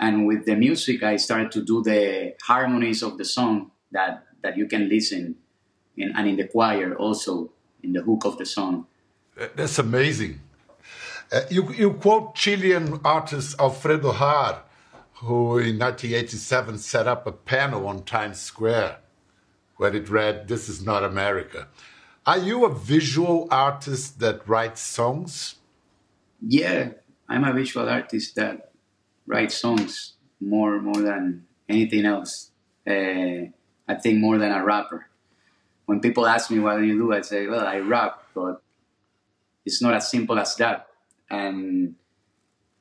And 0.00 0.26
with 0.26 0.46
the 0.46 0.56
music, 0.56 1.02
I 1.02 1.16
started 1.16 1.52
to 1.52 1.62
do 1.62 1.82
the 1.82 2.34
harmonies 2.42 3.02
of 3.02 3.18
the 3.18 3.24
song 3.24 3.70
that 3.92 4.24
that 4.42 4.56
you 4.56 4.66
can 4.66 4.88
listen, 4.88 5.36
in, 5.96 6.12
and 6.16 6.26
in 6.26 6.36
the 6.36 6.48
choir 6.48 6.94
also 6.94 7.50
in 7.82 7.92
the 7.92 8.00
hook 8.00 8.24
of 8.24 8.38
the 8.38 8.46
song. 8.46 8.86
That's 9.54 9.78
amazing. 9.78 10.40
Uh, 11.30 11.42
you, 11.50 11.70
you 11.74 11.92
quote 11.92 12.34
Chilean 12.34 13.00
artist 13.04 13.60
Alfredo 13.60 14.12
Jaar, 14.12 14.60
who 15.14 15.58
in 15.58 15.78
1987 15.78 16.78
set 16.78 17.06
up 17.06 17.26
a 17.26 17.32
panel 17.32 17.86
on 17.86 18.02
Times 18.02 18.40
Square 18.40 18.96
where 19.80 19.96
it 19.96 20.10
read, 20.10 20.46
This 20.46 20.68
is 20.68 20.84
not 20.84 21.02
America. 21.02 21.68
Are 22.26 22.36
you 22.36 22.66
a 22.66 22.74
visual 22.74 23.48
artist 23.50 24.20
that 24.20 24.46
writes 24.46 24.82
songs? 24.82 25.54
Yeah, 26.46 26.90
I'm 27.30 27.44
a 27.44 27.52
visual 27.54 27.88
artist 27.88 28.34
that 28.36 28.69
writes 29.30 29.54
songs 29.54 30.14
more 30.40 30.80
more 30.80 31.02
than 31.10 31.46
anything 31.68 32.04
else. 32.04 32.50
Uh, 32.86 33.48
I 33.86 33.94
think 34.02 34.18
more 34.18 34.38
than 34.38 34.52
a 34.52 34.64
rapper. 34.64 35.06
When 35.86 36.00
people 36.00 36.26
ask 36.26 36.50
me 36.50 36.58
what 36.58 36.78
do 36.78 36.84
you 36.84 36.96
do, 36.98 37.12
I 37.12 37.22
say, 37.22 37.46
well, 37.46 37.66
I 37.66 37.78
rap, 37.78 38.22
but 38.34 38.62
it's 39.64 39.82
not 39.82 39.94
as 39.94 40.10
simple 40.10 40.38
as 40.38 40.54
that. 40.56 40.86
And 41.30 41.94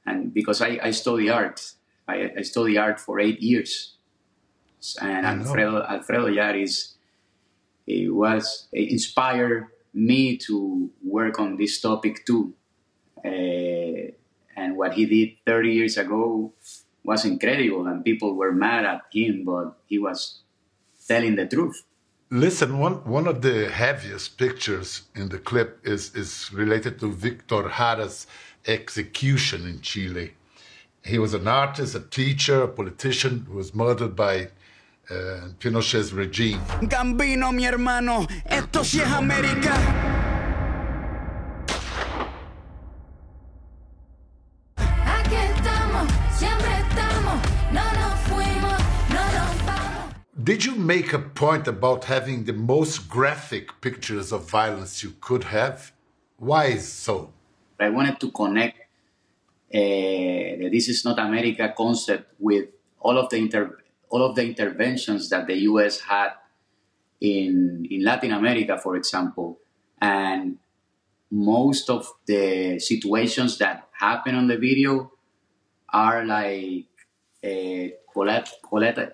and 0.06 0.34
because 0.34 0.62
I, 0.62 0.79
I 0.82 0.91
study 0.91 1.29
art, 1.29 1.74
I, 2.08 2.32
I 2.39 2.41
study 2.41 2.77
art 2.77 3.00
for 3.00 3.20
eight 3.20 3.41
years, 3.41 3.96
and. 5.01 5.25
Alfredo 5.25 5.84
Alfredo 5.84 6.27
Jaar's, 6.34 6.96
it 7.86 8.13
was 8.13 8.68
it 8.72 8.91
inspired 8.91 9.68
me 9.94 10.38
to 10.38 10.89
work 11.03 11.39
on 11.39 11.58
this 11.58 11.79
topic 11.82 12.25
too. 12.25 12.53
Uh, 13.25 13.69
and 14.60 14.75
what 14.78 14.94
he 14.94 15.06
did 15.06 15.30
30 15.46 15.72
years 15.72 15.98
ago 15.98 16.54
was 17.04 17.25
incredible, 17.25 17.88
and 17.88 18.04
people 18.04 18.36
were 18.36 18.51
mad 18.51 18.86
at 18.86 19.01
him, 19.12 19.46
but 19.46 19.78
he 19.88 19.98
was 19.98 20.42
telling 21.08 21.36
the 21.36 21.48
truth. 21.48 21.84
Listen, 22.30 22.78
one, 22.78 23.04
one 23.06 23.28
of 23.28 23.42
the 23.42 23.70
heaviest 23.70 24.38
pictures 24.38 25.04
in 25.16 25.30
the 25.30 25.39
clip 25.39 25.80
is, 25.84 26.13
is 26.13 26.51
related 26.54 27.00
to 27.00 27.12
Victor 27.12 27.63
Jara's 27.70 28.28
execution 28.68 29.66
in 29.66 29.82
Chile. 29.82 30.34
He 31.04 31.18
was 31.18 31.34
an 31.34 31.48
artist, 31.48 31.96
a 31.96 32.01
teacher, 32.01 32.63
a 32.63 32.68
politician 32.68 33.46
who 33.48 33.56
was 33.56 33.74
murdered 33.74 34.16
by 34.16 34.50
uh, 35.10 35.48
Pinochet's 35.60 36.12
regime. 36.13 36.62
Gambino, 36.82 37.52
mi 37.52 37.65
hermano, 37.65 38.28
esto 38.45 38.84
sí 38.84 39.00
es 39.00 39.08
América. 39.08 40.09
Did 50.50 50.66
you 50.66 50.74
make 50.74 51.14
a 51.14 51.20
point 51.20 51.68
about 51.68 52.06
having 52.06 52.46
the 52.46 52.54
most 52.54 53.08
graphic 53.08 53.82
pictures 53.82 54.32
of 54.32 54.50
violence 54.50 55.04
you 55.04 55.14
could 55.22 55.44
have? 55.44 55.92
Why 56.38 56.66
is 56.78 56.92
so? 56.92 57.32
I 57.80 57.90
wanted 57.90 58.20
to 58.22 58.32
connect 58.32 58.80
uh, 58.80 59.78
the 60.60 60.70
"This 60.74 60.90
is 60.90 61.06
not 61.06 61.20
America" 61.20 61.72
concept 61.78 62.34
with 62.40 62.66
all 63.00 63.20
of 63.20 63.30
the 63.30 63.38
inter- 63.38 63.78
all 64.10 64.24
of 64.24 64.34
the 64.34 64.44
interventions 64.44 65.30
that 65.30 65.46
the 65.46 65.58
U.S. 65.70 66.00
had 66.00 66.32
in 67.22 67.86
in 67.92 68.04
Latin 68.04 68.32
America, 68.32 68.80
for 68.80 68.96
example, 68.96 69.60
and 70.02 70.58
most 71.30 71.92
of 71.92 72.10
the 72.26 72.80
situations 72.80 73.60
that 73.60 73.88
happen 73.92 74.34
on 74.34 74.48
the 74.48 74.58
video 74.58 75.12
are 75.94 76.26
like 76.26 76.90
uh, 77.46 77.94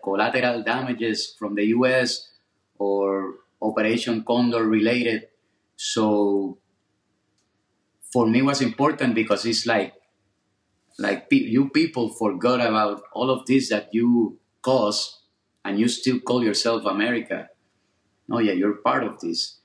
collateral 0.03 0.63
damages 0.63 1.35
from 1.37 1.55
the 1.55 1.65
U.S. 1.77 2.29
or 2.77 3.35
Operation 3.61 4.23
Condor 4.23 4.63
related. 4.63 5.27
So 5.75 6.57
for 8.11 8.25
me, 8.27 8.39
it 8.39 8.45
was 8.45 8.61
important 8.61 9.15
because 9.15 9.45
it's 9.45 9.65
like 9.65 9.93
like 10.97 11.27
you 11.29 11.69
people 11.69 12.09
forgot 12.09 12.61
about 12.61 13.03
all 13.13 13.29
of 13.29 13.45
this 13.45 13.69
that 13.69 13.93
you 13.93 14.39
caused, 14.61 15.19
and 15.63 15.79
you 15.79 15.87
still 15.87 16.19
call 16.19 16.43
yourself 16.43 16.85
America. 16.85 17.49
No, 18.27 18.39
yeah, 18.39 18.53
you're 18.53 18.75
part 18.75 19.03
of 19.03 19.19
this, 19.19 19.59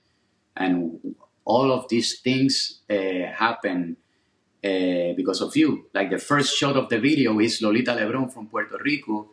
and 0.56 1.14
all 1.44 1.72
of 1.72 1.88
these 1.88 2.20
things 2.20 2.80
uh, 2.90 3.32
happen 3.32 3.96
uh, 4.64 5.12
because 5.16 5.40
of 5.40 5.56
you. 5.56 5.86
Like 5.94 6.10
the 6.10 6.18
first 6.18 6.56
shot 6.56 6.76
of 6.76 6.88
the 6.88 6.98
video 6.98 7.38
is 7.40 7.62
Lolita 7.62 7.92
Lebron 7.92 8.32
from 8.32 8.46
Puerto 8.46 8.78
Rico 8.82 9.28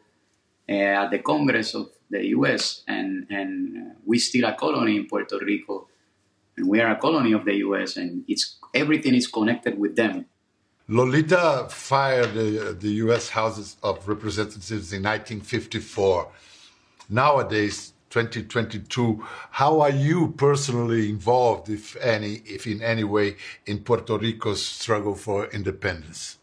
uh, 0.69 0.71
at 1.03 1.11
the 1.11 1.19
Congress 1.19 1.75
of 1.75 1.89
the 2.09 2.25
U.S. 2.27 2.83
and 2.87 3.27
and 3.29 3.95
we 4.05 4.19
still 4.19 4.45
a 4.45 4.53
colony 4.53 4.95
in 4.95 5.07
Puerto 5.07 5.37
Rico, 5.39 5.87
and 6.55 6.67
we 6.67 6.79
are 6.79 6.91
a 6.91 6.95
colony 6.97 7.33
of 7.33 7.43
the 7.45 7.55
U.S. 7.67 7.97
and 7.97 8.23
it's 8.27 8.57
everything 8.73 9.13
is 9.15 9.27
connected 9.27 9.77
with 9.77 9.95
them. 9.95 10.25
Lolita 10.89 11.67
fired 11.69 12.33
the, 12.33 12.77
the 12.79 12.91
U.S. 13.03 13.27
Houses 13.27 13.75
of 13.83 14.07
Representatives 14.07 14.93
in 14.93 15.03
1954. 15.03 16.31
Nowadays, 17.09 17.91
2022, 18.25 19.23
how 19.51 19.81
are 19.81 19.91
you 19.91 20.33
personally 20.35 21.09
involved, 21.09 21.69
if 21.69 21.95
any, 21.97 22.41
if 22.45 22.65
in 22.65 22.81
any 22.81 23.03
way, 23.03 23.35
in 23.65 23.79
Puerto 23.79 24.17
Rico's 24.17 24.65
struggle 24.65 25.15
for 25.15 25.45
independence? 25.47 26.37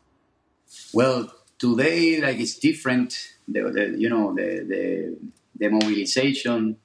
Well, 0.92 1.32
today, 1.58 2.20
like 2.20 2.38
it's 2.38 2.58
different. 2.58 3.32
The, 3.48 3.62
the 3.70 3.98
you 3.98 4.08
know 4.08 4.34
the, 4.34 4.64
the 4.64 5.16
the 5.58 5.68
mobilization 5.68 6.76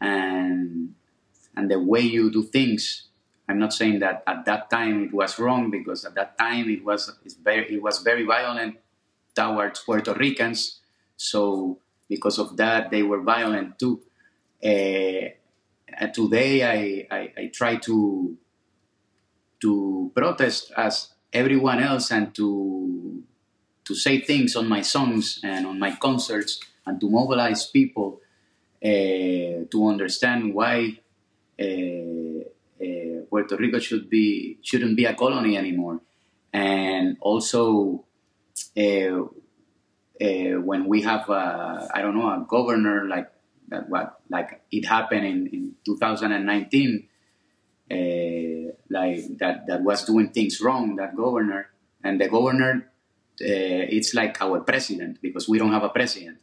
and 0.00 0.94
and 1.56 1.70
the 1.70 1.78
way 1.78 2.00
you 2.00 2.30
do 2.30 2.42
things. 2.44 3.08
I'm 3.48 3.58
not 3.58 3.72
saying 3.72 3.98
that 3.98 4.22
at 4.26 4.44
that 4.44 4.70
time 4.70 5.04
it 5.04 5.12
was 5.12 5.38
wrong 5.38 5.70
because 5.70 6.04
at 6.04 6.14
that 6.14 6.38
time 6.38 6.70
it 6.70 6.84
was 6.84 7.12
very 7.42 7.74
it 7.74 7.82
was 7.82 7.98
very 7.98 8.24
violent 8.24 8.76
towards 9.34 9.80
Puerto 9.80 10.14
Ricans. 10.14 10.80
So 11.16 11.78
because 12.08 12.38
of 12.38 12.56
that, 12.56 12.90
they 12.90 13.02
were 13.02 13.20
violent 13.22 13.78
too. 13.78 14.02
Uh, 14.64 15.30
and 15.98 16.14
today, 16.14 16.62
I, 16.64 17.06
I, 17.14 17.32
I 17.36 17.50
try 17.52 17.76
to 17.76 18.36
to 19.60 20.10
protest 20.14 20.72
as 20.76 21.10
everyone 21.32 21.80
else 21.80 22.10
and 22.10 22.34
to 22.34 23.22
to 23.84 23.94
say 23.94 24.20
things 24.20 24.56
on 24.56 24.68
my 24.68 24.80
songs 24.80 25.40
and 25.42 25.66
on 25.66 25.78
my 25.78 25.92
concerts 25.96 26.60
and 26.86 27.00
to 27.00 27.08
mobilize 27.10 27.66
people 27.66 28.20
uh, 28.82 29.66
to 29.70 29.88
understand 29.88 30.54
why 30.54 30.98
uh, 31.60 31.64
uh, 31.64 33.20
Puerto 33.28 33.56
Rico 33.56 33.78
should 33.78 34.08
be 34.08 34.58
shouldn't 34.62 34.96
be 34.96 35.04
a 35.04 35.14
colony 35.14 35.56
anymore, 35.56 36.00
and 36.52 37.16
also 37.20 38.04
uh, 38.76 38.80
uh, 38.80 40.56
when 40.68 40.86
we 40.86 41.02
have 41.02 41.28
a, 41.28 41.88
I 41.94 42.00
don't 42.02 42.16
know 42.16 42.28
a 42.28 42.46
governor 42.48 43.06
like 43.06 43.30
that 43.70 43.88
what 43.88 44.20
like 44.28 44.60
it 44.70 44.84
happened 44.86 45.24
in, 45.26 45.46
in 45.48 45.74
2019 45.84 47.08
uh, 47.90 47.96
like 48.90 49.38
that 49.38 49.66
that 49.66 49.82
was 49.82 50.04
doing 50.04 50.30
things 50.30 50.60
wrong 50.60 50.96
that 50.96 51.16
governor 51.16 51.70
and 52.04 52.20
the 52.20 52.28
governor 52.28 52.90
uh, 53.40 53.88
it's 53.88 54.12
like 54.12 54.40
our 54.42 54.60
president 54.60 55.20
because 55.22 55.48
we 55.48 55.58
don't 55.58 55.72
have 55.72 55.82
a 55.82 55.88
president. 55.88 56.38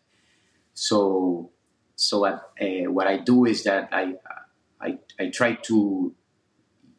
So 0.73 1.51
so 1.95 2.19
what, 2.19 2.53
uh, 2.59 2.91
what 2.91 3.07
I 3.07 3.17
do 3.17 3.45
is 3.45 3.63
that 3.63 3.89
I 3.91 4.15
I, 4.81 4.97
I 5.19 5.29
try 5.29 5.53
to 5.53 6.13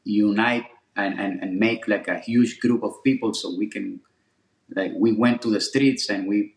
unite 0.04 0.66
and, 0.96 1.18
and, 1.18 1.42
and 1.42 1.58
make 1.58 1.86
like 1.86 2.08
a 2.08 2.18
huge 2.18 2.60
group 2.60 2.82
of 2.82 3.02
people 3.04 3.34
so 3.34 3.54
we 3.56 3.68
can 3.68 4.00
like 4.74 4.92
we 4.96 5.12
went 5.12 5.42
to 5.42 5.50
the 5.50 5.60
streets 5.60 6.08
and 6.10 6.28
we 6.28 6.56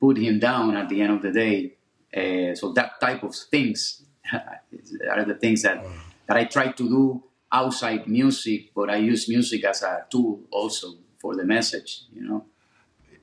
put 0.00 0.18
him 0.18 0.38
down 0.38 0.76
at 0.76 0.88
the 0.88 1.00
end 1.00 1.12
of 1.12 1.22
the 1.22 1.32
day 1.32 1.75
uh, 2.16 2.54
so 2.54 2.72
that 2.72 3.00
type 3.00 3.22
of 3.22 3.34
things 3.34 4.02
are 4.32 5.24
the 5.24 5.34
things 5.34 5.62
that 5.62 5.84
that 6.26 6.36
I 6.36 6.44
try 6.44 6.72
to 6.72 6.88
do 6.88 7.22
outside 7.52 8.08
music, 8.08 8.72
but 8.74 8.90
I 8.90 8.96
use 8.96 9.28
music 9.28 9.64
as 9.64 9.82
a 9.82 10.04
tool 10.10 10.40
also 10.50 10.94
for 11.18 11.36
the 11.36 11.44
message. 11.44 12.02
You 12.12 12.28
know. 12.28 12.44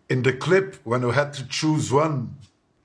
In 0.10 0.23
the 0.23 0.34
clip, 0.34 0.75
when 0.84 1.01
you 1.01 1.12
had 1.12 1.34
to 1.34 1.47
choose 1.47 1.91
one 1.91 2.36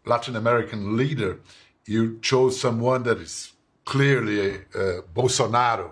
Latin 0.05 0.37
American 0.37 0.97
leader, 0.97 1.41
you 1.87 2.19
chose 2.21 2.61
someone 2.61 3.03
that 3.05 3.19
is 3.19 3.53
clearly 3.85 4.57
uh, 4.75 5.03
Bolsonaro, 5.15 5.91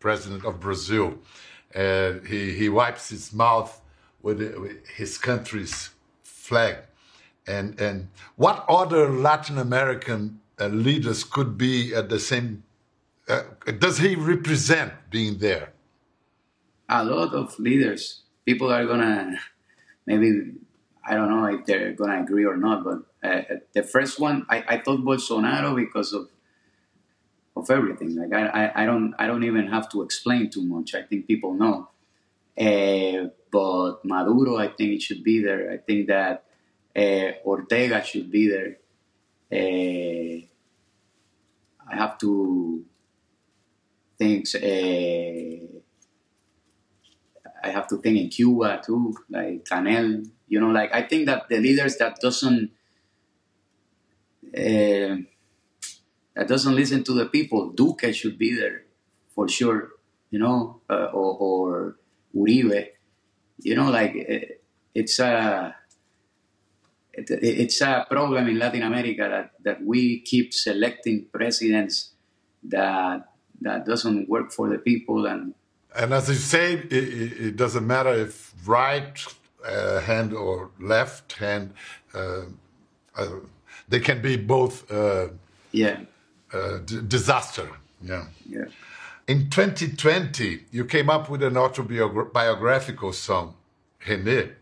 president 0.00 0.44
of 0.44 0.60
Brazil. 0.60 1.14
And 1.74 2.26
he, 2.26 2.52
he 2.52 2.68
wipes 2.68 3.10
his 3.10 3.32
mouth 3.32 3.80
with 4.22 4.38
his 4.96 5.18
country's 5.18 5.90
flag. 6.22 6.76
And, 7.48 7.80
and 7.80 8.08
what 8.36 8.64
other 8.68 9.08
Latin 9.08 9.58
American 9.58 10.40
uh, 10.60 10.66
leaders 10.66 11.24
could 11.24 11.56
be 11.56 11.94
at 11.94 12.08
the 12.08 12.18
same? 12.18 12.64
Uh, 13.28 13.42
does 13.78 13.98
he 13.98 14.14
represent 14.14 14.92
being 15.10 15.38
there? 15.38 15.72
A 16.88 17.04
lot 17.04 17.34
of 17.34 17.58
leaders. 17.58 18.22
People 18.46 18.72
are 18.72 18.86
gonna 18.86 19.38
maybe 20.06 20.52
I 21.06 21.14
don't 21.14 21.28
know 21.28 21.44
if 21.46 21.66
they're 21.66 21.92
gonna 21.92 22.22
agree 22.22 22.46
or 22.46 22.56
not, 22.56 22.82
but 22.82 22.98
uh, 23.22 23.42
the 23.74 23.82
first 23.82 24.18
one 24.18 24.46
I, 24.48 24.64
I 24.66 24.78
thought 24.78 25.00
Bolsonaro 25.00 25.76
because 25.76 26.14
of 26.14 26.28
of 27.56 27.70
everything. 27.70 28.16
Like 28.16 28.32
I, 28.32 28.46
I, 28.46 28.82
I 28.82 28.86
don't 28.86 29.14
I 29.18 29.26
don't 29.26 29.44
even 29.44 29.66
have 29.68 29.90
to 29.90 30.02
explain 30.02 30.48
too 30.48 30.64
much. 30.64 30.94
I 30.94 31.02
think 31.02 31.26
people 31.26 31.52
know. 31.52 31.90
Uh, 32.58 33.28
but 33.52 34.04
Maduro, 34.04 34.56
I 34.56 34.68
think 34.68 34.92
it 34.94 35.02
should 35.02 35.22
be 35.22 35.42
there. 35.42 35.70
I 35.70 35.76
think 35.76 36.08
that 36.08 36.44
Ortega 37.44 38.02
should 38.04 38.30
be 38.30 38.48
there. 38.48 38.78
Uh, 39.50 40.44
I 41.90 41.96
have 41.96 42.18
to 42.18 42.84
think. 44.18 44.46
Uh, 44.54 45.78
I 47.60 47.70
have 47.70 47.88
to 47.88 47.98
think 47.98 48.18
in 48.18 48.28
Cuba 48.28 48.80
too, 48.84 49.14
like 49.30 49.64
Canel. 49.64 50.28
You 50.48 50.60
know, 50.60 50.70
like 50.70 50.94
I 50.94 51.02
think 51.02 51.26
that 51.26 51.48
the 51.48 51.58
leaders 51.58 51.96
that 51.98 52.16
doesn't 52.20 52.70
uh, 54.56 55.16
that 56.34 56.46
doesn't 56.46 56.74
listen 56.74 57.04
to 57.04 57.12
the 57.12 57.26
people, 57.26 57.70
Duque 57.70 58.14
should 58.14 58.38
be 58.38 58.54
there 58.54 58.84
for 59.34 59.48
sure. 59.48 59.90
You 60.30 60.38
know, 60.38 60.80
uh, 60.90 61.08
or, 61.12 61.36
or 61.38 61.96
Uribe. 62.34 62.88
You 63.60 63.74
know, 63.74 63.90
like 63.90 64.14
it, 64.14 64.62
it's 64.94 65.18
a 65.18 65.74
it's 67.30 67.80
a 67.80 68.06
problem 68.08 68.48
in 68.48 68.58
Latin 68.58 68.82
America 68.82 69.28
that, 69.28 69.50
that 69.64 69.84
we 69.84 70.20
keep 70.20 70.54
selecting 70.54 71.26
presidents 71.32 72.12
that 72.64 73.28
that 73.60 73.86
doesn't 73.86 74.28
work 74.28 74.52
for 74.52 74.68
the 74.68 74.78
people 74.78 75.26
and 75.26 75.54
And 75.96 76.12
as 76.12 76.28
you 76.28 76.34
say, 76.34 76.74
it, 76.74 76.92
it, 76.92 77.56
doesn't 77.56 77.86
matter 77.86 78.12
if 78.12 78.54
right 78.66 79.16
uh, 79.64 80.00
hand 80.00 80.32
or 80.32 80.70
left 80.78 81.32
hand, 81.32 81.72
uh, 82.14 82.42
uh, 83.16 83.26
they 83.88 84.00
can 84.00 84.20
be 84.20 84.36
both 84.36 84.90
uh, 84.90 85.28
yeah 85.72 86.00
uh, 86.52 86.78
d- 86.84 87.00
disaster. 87.06 87.68
Yeah. 88.02 88.26
yeah 88.48 88.66
In 89.26 89.50
2020, 89.50 90.66
you 90.70 90.84
came 90.84 91.10
up 91.10 91.28
with 91.28 91.42
an 91.42 91.56
autobiographical 91.56 93.12
song, 93.12 93.54
René, 94.06 94.54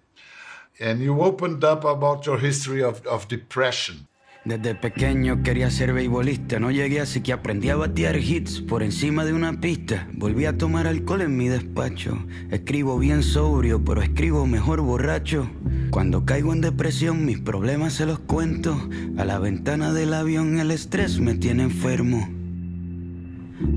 and 0.80 1.00
you 1.00 1.20
opened 1.20 1.64
up 1.64 1.84
about 1.84 2.26
your 2.26 2.38
history 2.38 2.82
of, 2.82 3.04
of 3.06 3.28
depression. 3.28 4.06
Desde 4.44 4.76
pequeño 4.76 5.42
quería 5.42 5.72
ser 5.72 5.92
beisbolista, 5.92 6.60
no 6.60 6.70
llegué 6.70 7.00
así 7.00 7.20
que 7.20 7.32
aprendí 7.32 7.68
a 7.68 7.74
batear 7.74 8.16
hits 8.16 8.60
por 8.60 8.84
encima 8.84 9.24
de 9.24 9.32
una 9.32 9.60
pista. 9.60 10.06
Volví 10.12 10.44
a 10.44 10.56
tomar 10.56 10.86
alcohol 10.86 11.22
en 11.22 11.36
mi 11.36 11.48
despacho. 11.48 12.24
Escribo 12.52 12.96
bien 12.96 13.24
sobrio, 13.24 13.84
pero 13.84 14.02
escribo 14.02 14.46
mejor 14.46 14.82
borracho. 14.82 15.50
Cuando 15.90 16.24
caigo 16.24 16.52
en 16.52 16.60
depresión, 16.60 17.24
mis 17.24 17.40
problemas 17.40 17.94
se 17.94 18.06
los 18.06 18.20
cuento. 18.20 18.80
A 19.18 19.24
la 19.24 19.40
ventana 19.40 19.92
del 19.92 20.14
avión 20.14 20.60
el 20.60 20.70
estrés 20.70 21.18
me 21.18 21.34
tiene 21.34 21.64
enfermo. 21.64 22.28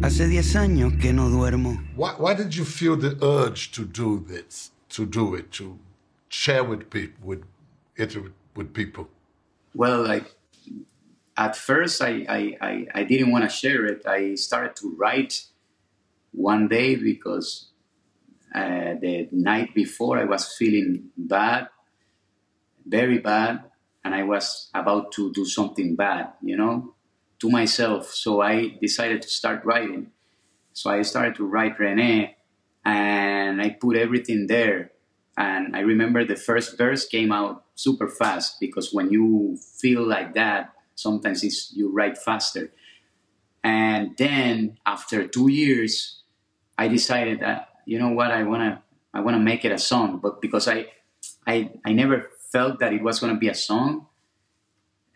Hace 0.04 0.28
10 0.28 0.56
años 0.56 0.94
que 1.02 1.14
no 1.14 1.30
duermo. 1.30 1.82
Why, 1.96 2.12
why 2.20 2.36
did 2.36 2.52
you 2.52 2.64
feel 2.64 2.96
the 2.96 3.18
urge 3.26 3.72
to 3.72 3.86
do 3.86 4.24
this, 4.24 4.72
to 4.90 5.08
do 5.08 5.36
it, 5.36 5.50
to 5.58 5.80
share 6.30 6.64
with 6.64 6.90
people, 6.90 7.28
with 7.28 7.44
it 7.96 8.16
with 8.56 8.74
people? 8.74 9.10
well 9.74 10.04
like 10.04 10.34
at 11.38 11.56
first 11.56 12.02
I, 12.02 12.26
I, 12.28 12.58
I, 12.62 12.88
I 12.96 13.04
didn't 13.04 13.32
want 13.32 13.44
to 13.46 13.50
share 13.50 13.86
it. 13.86 14.06
I 14.06 14.36
started 14.36 14.76
to 14.78 14.96
write 14.98 15.46
one 16.32 16.68
day 16.68 16.96
because 16.96 17.70
uh, 18.54 18.96
the 19.00 19.28
night 19.32 19.74
before 19.76 20.18
i 20.18 20.24
was 20.24 20.56
feeling 20.56 21.10
bad 21.16 21.68
very 22.86 23.20
bad 23.20 23.64
and 24.04 24.16
i 24.16 24.24
was 24.24 24.70
about 24.74 25.12
to 25.12 25.32
do 25.34 25.46
something 25.46 25.96
bad 25.96 26.34
you 26.42 26.58
know 26.58 26.94
to 27.40 27.50
myself. 27.50 28.08
So 28.14 28.42
i 28.42 28.78
decided 28.82 29.22
to 29.22 29.30
start 29.30 29.64
writing. 29.64 30.12
So 30.74 30.90
i 30.90 31.02
started 31.04 31.36
to 31.36 31.46
write 31.46 31.80
rene 31.80 32.36
and 32.84 33.62
i 33.62 33.70
put 33.70 33.96
everything 33.96 34.48
there 34.48 34.92
and 35.40 35.76
i 35.76 35.80
remember 35.80 36.24
the 36.24 36.36
first 36.36 36.78
verse 36.78 37.08
came 37.08 37.32
out 37.32 37.64
super 37.76 38.08
fast 38.08 38.60
because 38.60 38.94
when 38.94 39.10
you 39.10 39.58
feel 39.80 40.06
like 40.06 40.36
that 40.36 40.74
sometimes 41.00 41.44
it's 41.44 41.72
you 41.74 41.90
write 41.90 42.18
faster. 42.18 42.72
And 43.64 44.16
then 44.18 44.78
after 44.86 45.28
two 45.28 45.50
years 45.50 46.22
i 46.78 46.88
decided 46.88 47.40
that 47.40 47.70
you 47.86 47.98
know 48.00 48.10
what 48.10 48.32
i 48.32 48.44
want 48.44 48.62
to 48.64 48.82
i 49.14 49.20
want 49.22 49.36
to 49.36 49.40
make 49.40 49.66
it 49.66 49.72
a 49.72 49.80
song. 49.80 50.20
But 50.22 50.42
because 50.42 50.68
i 50.68 50.88
i 51.48 51.72
i 51.86 51.94
never 51.94 52.30
felt 52.52 52.80
that 52.80 52.94
it 52.94 53.02
was 53.02 53.20
to 53.20 53.34
be 53.36 53.48
a 53.48 53.56
song. 53.56 54.08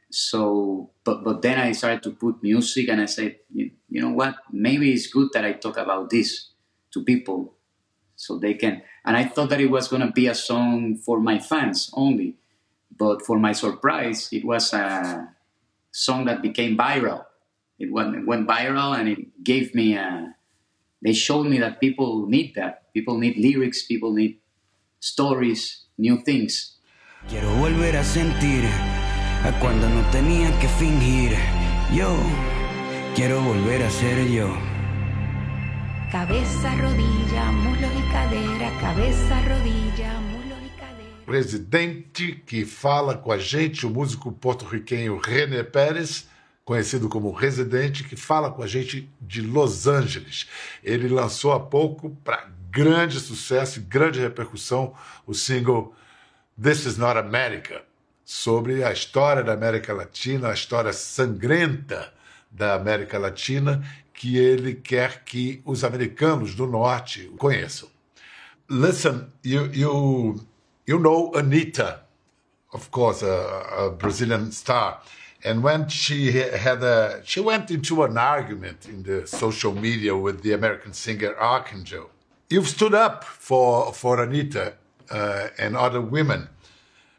So 0.10 0.92
but 1.04 1.24
but 1.24 1.42
then 1.42 1.60
i 1.60 1.72
started 1.72 2.04
to 2.04 2.12
put 2.12 2.42
music 2.44 2.88
and 2.90 3.02
i 3.02 3.06
said 3.06 3.38
you, 3.54 3.72
you 3.90 4.02
know 4.02 4.12
what? 4.12 4.36
Maybe 4.52 4.92
it's 4.94 5.08
good 5.08 5.30
that 5.34 5.46
i 5.46 5.54
talk 5.54 5.78
about 5.78 6.10
this 6.10 6.50
to 6.92 7.04
people 7.04 7.56
so 8.16 8.38
they 8.38 8.54
can 8.54 8.84
and 9.06 9.18
i 9.18 9.24
thought 9.24 9.50
that 9.50 9.62
it 9.62 9.70
was 9.70 9.88
going 9.88 10.02
to 10.02 10.12
be 10.12 10.28
a 10.28 10.36
song 10.36 10.96
for 10.96 11.20
my 11.20 11.40
fans 11.40 11.90
only 11.94 12.36
but 12.98 13.22
for 13.22 13.40
my 13.40 13.52
surprise 13.52 14.30
it 14.32 14.46
was 14.46 14.74
a 14.74 15.30
song 15.92 16.26
that 16.26 16.42
became 16.42 16.78
viral 16.78 17.26
it 17.80 17.92
went, 17.92 18.16
it 18.16 18.26
went 18.26 18.48
viral 18.48 18.98
and 18.98 19.10
it 19.10 19.44
gave 19.44 19.74
me 19.76 19.96
a 19.96 20.36
they 21.02 21.14
showed 21.14 21.48
me 21.48 21.60
that 21.60 21.80
people 21.80 22.28
need 22.28 22.54
that 22.56 22.94
people 22.94 23.18
need 23.18 23.38
lyrics 23.38 23.86
people 23.86 24.14
need 24.14 24.40
stories 25.00 25.86
new 25.98 26.18
things 26.22 26.74
Quiero 27.30 27.56
volver 27.56 27.96
a 27.96 28.04
sentir 28.04 28.66
a 28.66 29.60
cuando 29.60 29.90
no 29.90 30.02
tenía 30.12 30.58
que 30.60 30.68
fingir. 30.68 31.32
Yo 31.94 32.16
quiero 33.16 33.42
volver 33.42 33.82
a 33.84 33.90
ser 33.90 34.30
yo. 34.30 34.73
Cabeza, 36.14 36.70
rodilla, 36.76 37.52
muslos 37.52 37.92
y 37.92 38.12
cadera, 38.12 38.70
cabeza, 38.80 39.42
rodilla, 39.50 40.20
muslos 40.20 40.60
y 40.64 40.70
cadera. 40.80 41.26
Presidente 41.26 42.36
que 42.46 42.66
fala 42.66 43.18
com 43.18 43.32
a 43.32 43.40
gente, 43.40 43.88
o 43.88 43.90
músico 43.90 44.32
porto-riquenho 44.32 45.18
René 45.18 45.64
Pérez, 45.64 46.28
conhecido 46.64 47.10
como 47.10 47.32
Residente, 47.32 48.04
que 48.04 48.16
fala 48.16 48.52
com 48.52 48.62
a 48.62 48.68
gente 48.68 49.10
de 49.20 49.42
Los 49.42 49.88
Angeles. 49.88 50.48
Ele 50.84 51.08
lançou 51.08 51.52
há 51.52 51.60
pouco, 51.60 52.12
para 52.24 52.48
grande 52.70 53.20
sucesso 53.20 53.80
e 53.80 53.82
grande 53.82 54.20
repercussão, 54.20 54.94
o 55.26 55.34
single 55.34 55.96
This 56.62 56.86
Is 56.86 56.96
Not 56.96 57.18
America, 57.18 57.82
sobre 58.24 58.84
a 58.84 58.94
história 58.94 59.42
da 59.42 59.54
América 59.54 59.92
Latina, 59.92 60.50
a 60.50 60.54
história 60.54 60.94
sangrenta 60.94 62.14
da 62.52 62.76
América 62.76 63.18
Latina, 63.18 63.84
que 64.14 64.38
ele 64.38 64.76
quer 64.76 65.24
que 65.24 65.62
os 65.66 65.84
americanos 65.84 66.56
do 66.56 66.68
Norte 66.68 67.32
conheçam. 67.38 67.90
Listen, 68.70 69.28
you, 69.44 69.66
you, 69.74 70.40
you 70.88 71.00
know 71.00 71.32
Anitta, 71.36 72.00
of 72.74 72.90
course, 72.90 73.24
a, 73.24 73.86
a 73.86 73.90
Brazilian 73.90 74.52
star. 74.52 75.02
And 75.44 75.62
when 75.62 75.90
she 75.90 76.32
had 76.32 76.82
a, 76.84 77.22
she 77.26 77.42
went 77.42 77.70
into 77.70 78.04
an 78.04 78.18
argument 78.18 78.88
in 78.88 79.04
the 79.04 79.28
social 79.28 79.74
media 79.74 80.16
with 80.16 80.42
the 80.42 80.54
American 80.54 80.94
singer 80.94 81.34
Arcángel. 81.34 82.08
You've 82.50 82.68
stood 82.68 82.94
up 82.94 83.24
for 83.26 83.92
for 83.92 84.18
Anitta 84.18 84.74
uh, 85.10 85.48
and 85.58 85.76
other 85.76 86.00
women 86.00 86.48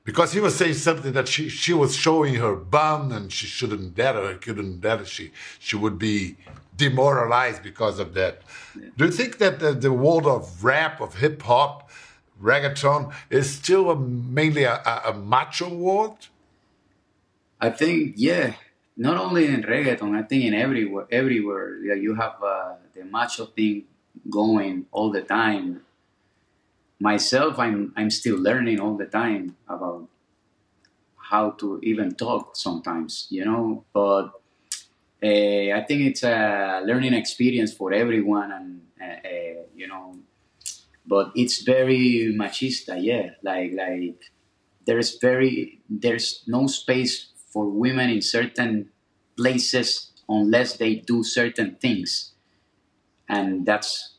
because 0.04 0.32
he 0.32 0.40
was 0.40 0.54
saying 0.54 0.74
something 0.74 1.12
that 1.12 1.28
she 1.28 1.48
she 1.48 1.74
was 1.74 1.96
showing 1.96 2.36
her 2.36 2.54
bum 2.56 3.12
and 3.12 3.32
she 3.32 3.46
shouldn't 3.46 3.94
dare 3.94 4.16
or 4.16 4.34
couldn't 4.34 4.80
dare 4.80 5.04
she 5.04 5.32
she 5.58 5.76
would 5.76 5.98
be 5.98 6.36
demoralized 6.76 7.62
because 7.62 7.98
of 7.98 8.14
that. 8.14 8.42
Do 8.96 9.04
you 9.04 9.10
think 9.10 9.38
that 9.38 9.60
the, 9.60 9.72
the 9.72 9.92
world 9.92 10.26
of 10.26 10.64
rap 10.64 11.00
of 11.00 11.16
hip 11.16 11.42
hop, 11.42 11.90
reggaeton 12.42 13.12
is 13.30 13.50
still 13.50 13.90
a, 13.90 13.96
mainly 13.96 14.64
a, 14.64 14.74
a, 14.74 15.10
a 15.10 15.14
macho 15.14 15.68
world? 15.68 16.28
I 17.60 17.70
think, 17.70 18.14
yeah, 18.16 18.54
not 18.96 19.16
only 19.16 19.46
in 19.46 19.62
reggaeton, 19.62 20.16
I 20.16 20.22
think 20.22 20.44
in 20.44 20.54
everywhere, 20.54 21.06
everywhere 21.10 21.78
yeah, 21.78 21.94
you 21.94 22.14
have 22.14 22.42
uh, 22.42 22.74
the 22.94 23.04
macho 23.04 23.46
thing 23.46 23.84
going 24.30 24.86
all 24.92 25.10
the 25.10 25.22
time. 25.22 25.82
Myself, 27.00 27.58
I'm 27.58 27.92
I'm 27.96 28.08
still 28.10 28.38
learning 28.38 28.80
all 28.80 28.96
the 28.96 29.06
time 29.06 29.56
about 29.68 30.08
how 31.16 31.50
to 31.50 31.80
even 31.82 32.14
talk 32.14 32.56
sometimes, 32.56 33.26
you 33.30 33.44
know. 33.44 33.84
But 33.92 34.30
I 35.24 35.84
think 35.86 36.02
it's 36.02 36.22
a 36.22 36.82
learning 36.84 37.14
experience 37.14 37.72
for 37.72 37.92
everyone, 37.92 38.52
and 38.52 38.82
uh, 39.00 39.28
uh, 39.28 39.62
you 39.74 39.86
know. 39.88 40.18
But 41.06 41.32
it's 41.34 41.62
very 41.62 42.34
machista, 42.36 42.96
yeah. 43.00 43.30
Like 43.42 43.72
like 43.74 44.20
there's 44.86 45.18
very 45.18 45.80
there's 45.88 46.44
no 46.46 46.66
space 46.66 47.28
for 47.52 47.68
women 47.68 48.10
in 48.10 48.22
certain 48.22 48.90
places 49.36 50.10
unless 50.28 50.76
they 50.76 50.96
do 50.96 51.22
certain 51.22 51.76
things 51.76 52.32
and 53.28 53.66
that's 53.66 54.16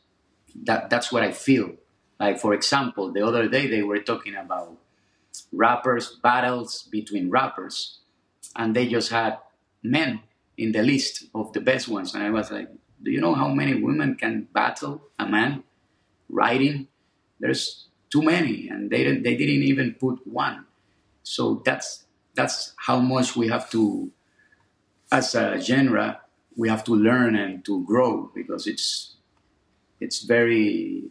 that 0.54 0.90
that's 0.90 1.12
what 1.12 1.22
i 1.22 1.32
feel 1.32 1.72
like 2.18 2.38
for 2.38 2.54
example 2.54 3.12
the 3.12 3.24
other 3.24 3.48
day 3.48 3.66
they 3.66 3.82
were 3.82 3.98
talking 4.00 4.34
about 4.34 4.76
rappers 5.52 6.18
battles 6.22 6.82
between 6.90 7.30
rappers 7.30 8.00
and 8.56 8.74
they 8.74 8.86
just 8.86 9.10
had 9.10 9.38
men 9.82 10.20
in 10.58 10.72
the 10.72 10.82
list 10.82 11.24
of 11.34 11.52
the 11.52 11.60
best 11.60 11.88
ones. 11.88 12.14
And 12.14 12.22
i 12.22 12.30
was 12.30 12.50
like 12.50 12.68
do 13.02 13.10
you 13.10 13.20
know 13.20 13.34
how 13.34 13.48
many 13.48 13.74
women 13.74 14.14
can 14.14 14.48
battle 14.52 15.02
a 15.18 15.26
man 15.26 15.62
writing 16.28 16.88
there's 17.40 17.86
too 18.10 18.22
many. 18.22 18.68
And 18.68 18.90
they 18.90 19.04
didn't 19.04 19.22
they 19.22 19.36
didn't 19.36 19.62
even 19.62 19.94
put 19.94 20.26
one. 20.26 20.64
So 21.22 21.62
that's 21.64 22.04
that's 22.34 22.74
how 22.76 23.00
much 23.00 23.36
we 23.36 23.48
have 23.48 23.70
to 23.70 24.10
as 25.10 25.34
a 25.34 25.60
genre 25.60 26.20
we 26.56 26.68
have 26.68 26.84
to 26.84 26.94
learn 26.94 27.36
and 27.36 27.64
to 27.64 27.84
grow 27.84 28.30
because 28.34 28.66
it's 28.66 29.16
it's 30.00 30.22
very 30.22 31.04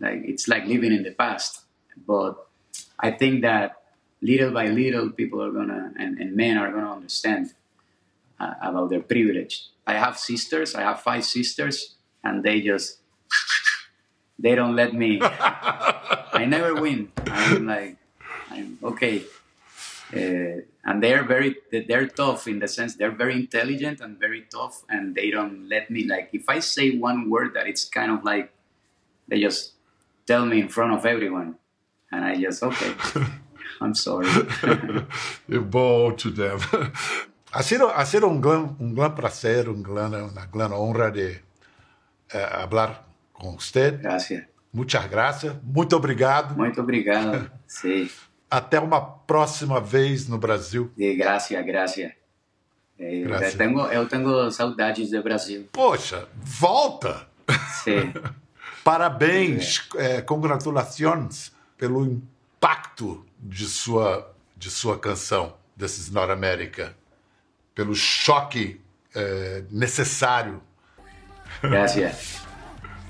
like 0.00 0.22
it's 0.24 0.48
like 0.48 0.66
living 0.66 0.92
in 0.92 1.02
the 1.02 1.12
past. 1.12 1.62
But 2.06 2.36
i 2.98 3.10
think 3.10 3.42
that 3.42 3.82
little 4.22 4.50
by 4.50 4.66
little 4.66 5.10
people 5.10 5.42
are 5.42 5.50
gonna 5.50 5.92
and, 5.98 6.18
and 6.18 6.34
men 6.34 6.56
are 6.56 6.70
gonna 6.72 6.92
understand 6.92 7.52
uh, 8.42 8.54
about 8.60 8.90
their 8.90 9.00
privilege. 9.00 9.68
I 9.86 9.94
have 9.94 10.18
sisters 10.18 10.74
i 10.74 10.82
have 10.82 11.00
five 11.00 11.24
sisters 11.24 11.96
and 12.24 12.42
they 12.42 12.60
just 12.60 12.98
they 14.38 14.54
don't 14.54 14.76
let 14.76 14.92
me. 14.94 15.20
I 16.40 16.44
never 16.48 16.74
win. 16.74 17.12
I'm 17.26 17.66
like 17.66 17.96
i'm 18.50 18.78
okay. 18.82 19.22
Uh, 20.14 20.60
and 20.84 21.02
they're 21.02 21.24
very 21.24 21.56
they're 21.70 22.06
tough 22.06 22.46
in 22.46 22.58
the 22.58 22.68
sense 22.68 22.96
they're 22.96 23.16
very 23.24 23.34
intelligent 23.34 24.00
and 24.00 24.18
very 24.18 24.42
tough 24.50 24.82
and 24.88 25.14
they 25.14 25.30
don't 25.30 25.68
let 25.68 25.90
me 25.90 26.04
like 26.04 26.28
if 26.34 26.48
i 26.48 26.58
say 26.58 26.98
one 26.98 27.30
word 27.30 27.54
that 27.54 27.66
it's 27.66 27.84
kind 27.86 28.10
of 28.10 28.22
like 28.22 28.52
they 29.28 29.40
just 29.40 29.72
tell 30.26 30.44
me 30.44 30.60
in 30.60 30.68
front 30.68 30.92
of 30.92 31.06
everyone 31.06 31.54
and 32.10 32.24
i 32.24 32.36
just 32.36 32.62
okay 32.62 32.92
i'm 33.80 33.94
sorry. 33.94 34.28
You 35.48 35.62
bow 35.62 36.10
to 36.12 36.30
them. 36.30 36.60
Ha 37.52 37.62
sido, 37.62 37.94
ha 37.94 38.04
sido 38.06 38.28
un, 38.28 38.40
gran, 38.40 38.76
un 38.78 38.94
gran 38.94 39.14
placer, 39.14 39.68
un 39.68 39.82
gran, 39.82 40.14
una 40.14 40.46
gran 40.46 40.72
honra 40.72 41.10
de 41.10 41.42
eh, 42.32 42.46
hablar 42.50 43.04
con 43.32 43.54
usted. 43.54 44.00
gracias 44.00 44.46
Muchas 44.72 45.10
gracias. 45.10 45.54
Muito 45.62 45.96
obrigado. 45.96 46.54
muito 46.56 46.80
obrigado 46.80 47.50
sí 47.66 48.10
Até 48.48 48.78
uma 48.78 49.00
próxima 49.26 49.80
vez 49.80 50.28
no 50.28 50.38
Brasil. 50.38 50.90
gracias 50.96 52.12
Eh, 52.98 53.22
Gracias. 53.24 53.52
Eu 53.52 53.58
tenho, 53.58 53.80
eu 53.92 54.08
tenho 54.08 54.50
saudades 54.50 55.10
do 55.10 55.22
Brasil. 55.22 55.68
Poxa, 55.72 56.28
volta! 56.34 57.26
Sim. 57.82 58.12
Parabéns, 58.84 59.88
eh, 59.96 60.22
congratulações 60.22 61.52
pelo 61.76 62.04
impacto 62.04 63.24
de 63.38 63.66
sua, 63.66 64.32
de 64.56 64.70
sua 64.70 64.98
canção, 64.98 65.54
This 65.78 65.98
is 65.98 66.10
Not 66.10 66.30
America. 66.30 66.94
Pelo 67.74 67.94
choque 67.94 68.80
eh, 69.14 69.64
necessário. 69.70 70.62
Gracias. 71.62 72.42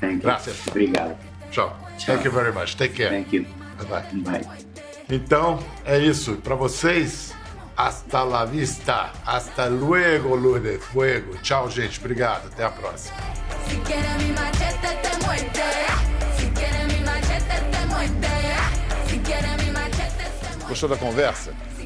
Thank 0.00 0.14
you. 0.14 0.20
Gracias. 0.22 0.66
Obrigado. 0.68 1.16
Tchau. 1.50 1.76
Tchau. 1.98 2.14
Thank 2.14 2.24
you 2.24 2.32
very 2.32 2.52
much. 2.52 2.76
Take 2.76 2.94
care. 2.94 3.10
Thank 3.10 3.32
you. 3.32 3.46
Bye 3.78 4.02
bye. 4.22 4.40
Bye. 4.40 4.66
Então, 5.08 5.58
é 5.84 5.98
isso. 5.98 6.36
Para 6.36 6.54
vocês, 6.54 7.34
hasta 7.76 8.22
la 8.24 8.44
vista. 8.44 9.12
Hasta 9.26 9.66
luego, 9.66 10.34
Luz 10.34 10.62
de 10.62 10.78
Fuego. 10.78 11.36
Tchau, 11.42 11.70
gente. 11.70 11.98
Obrigado. 12.00 12.46
Até 12.46 12.64
a 12.64 12.70
próxima. 12.70 13.16
Gostou 20.68 20.88
da 20.88 20.96
conversa? 20.96 21.52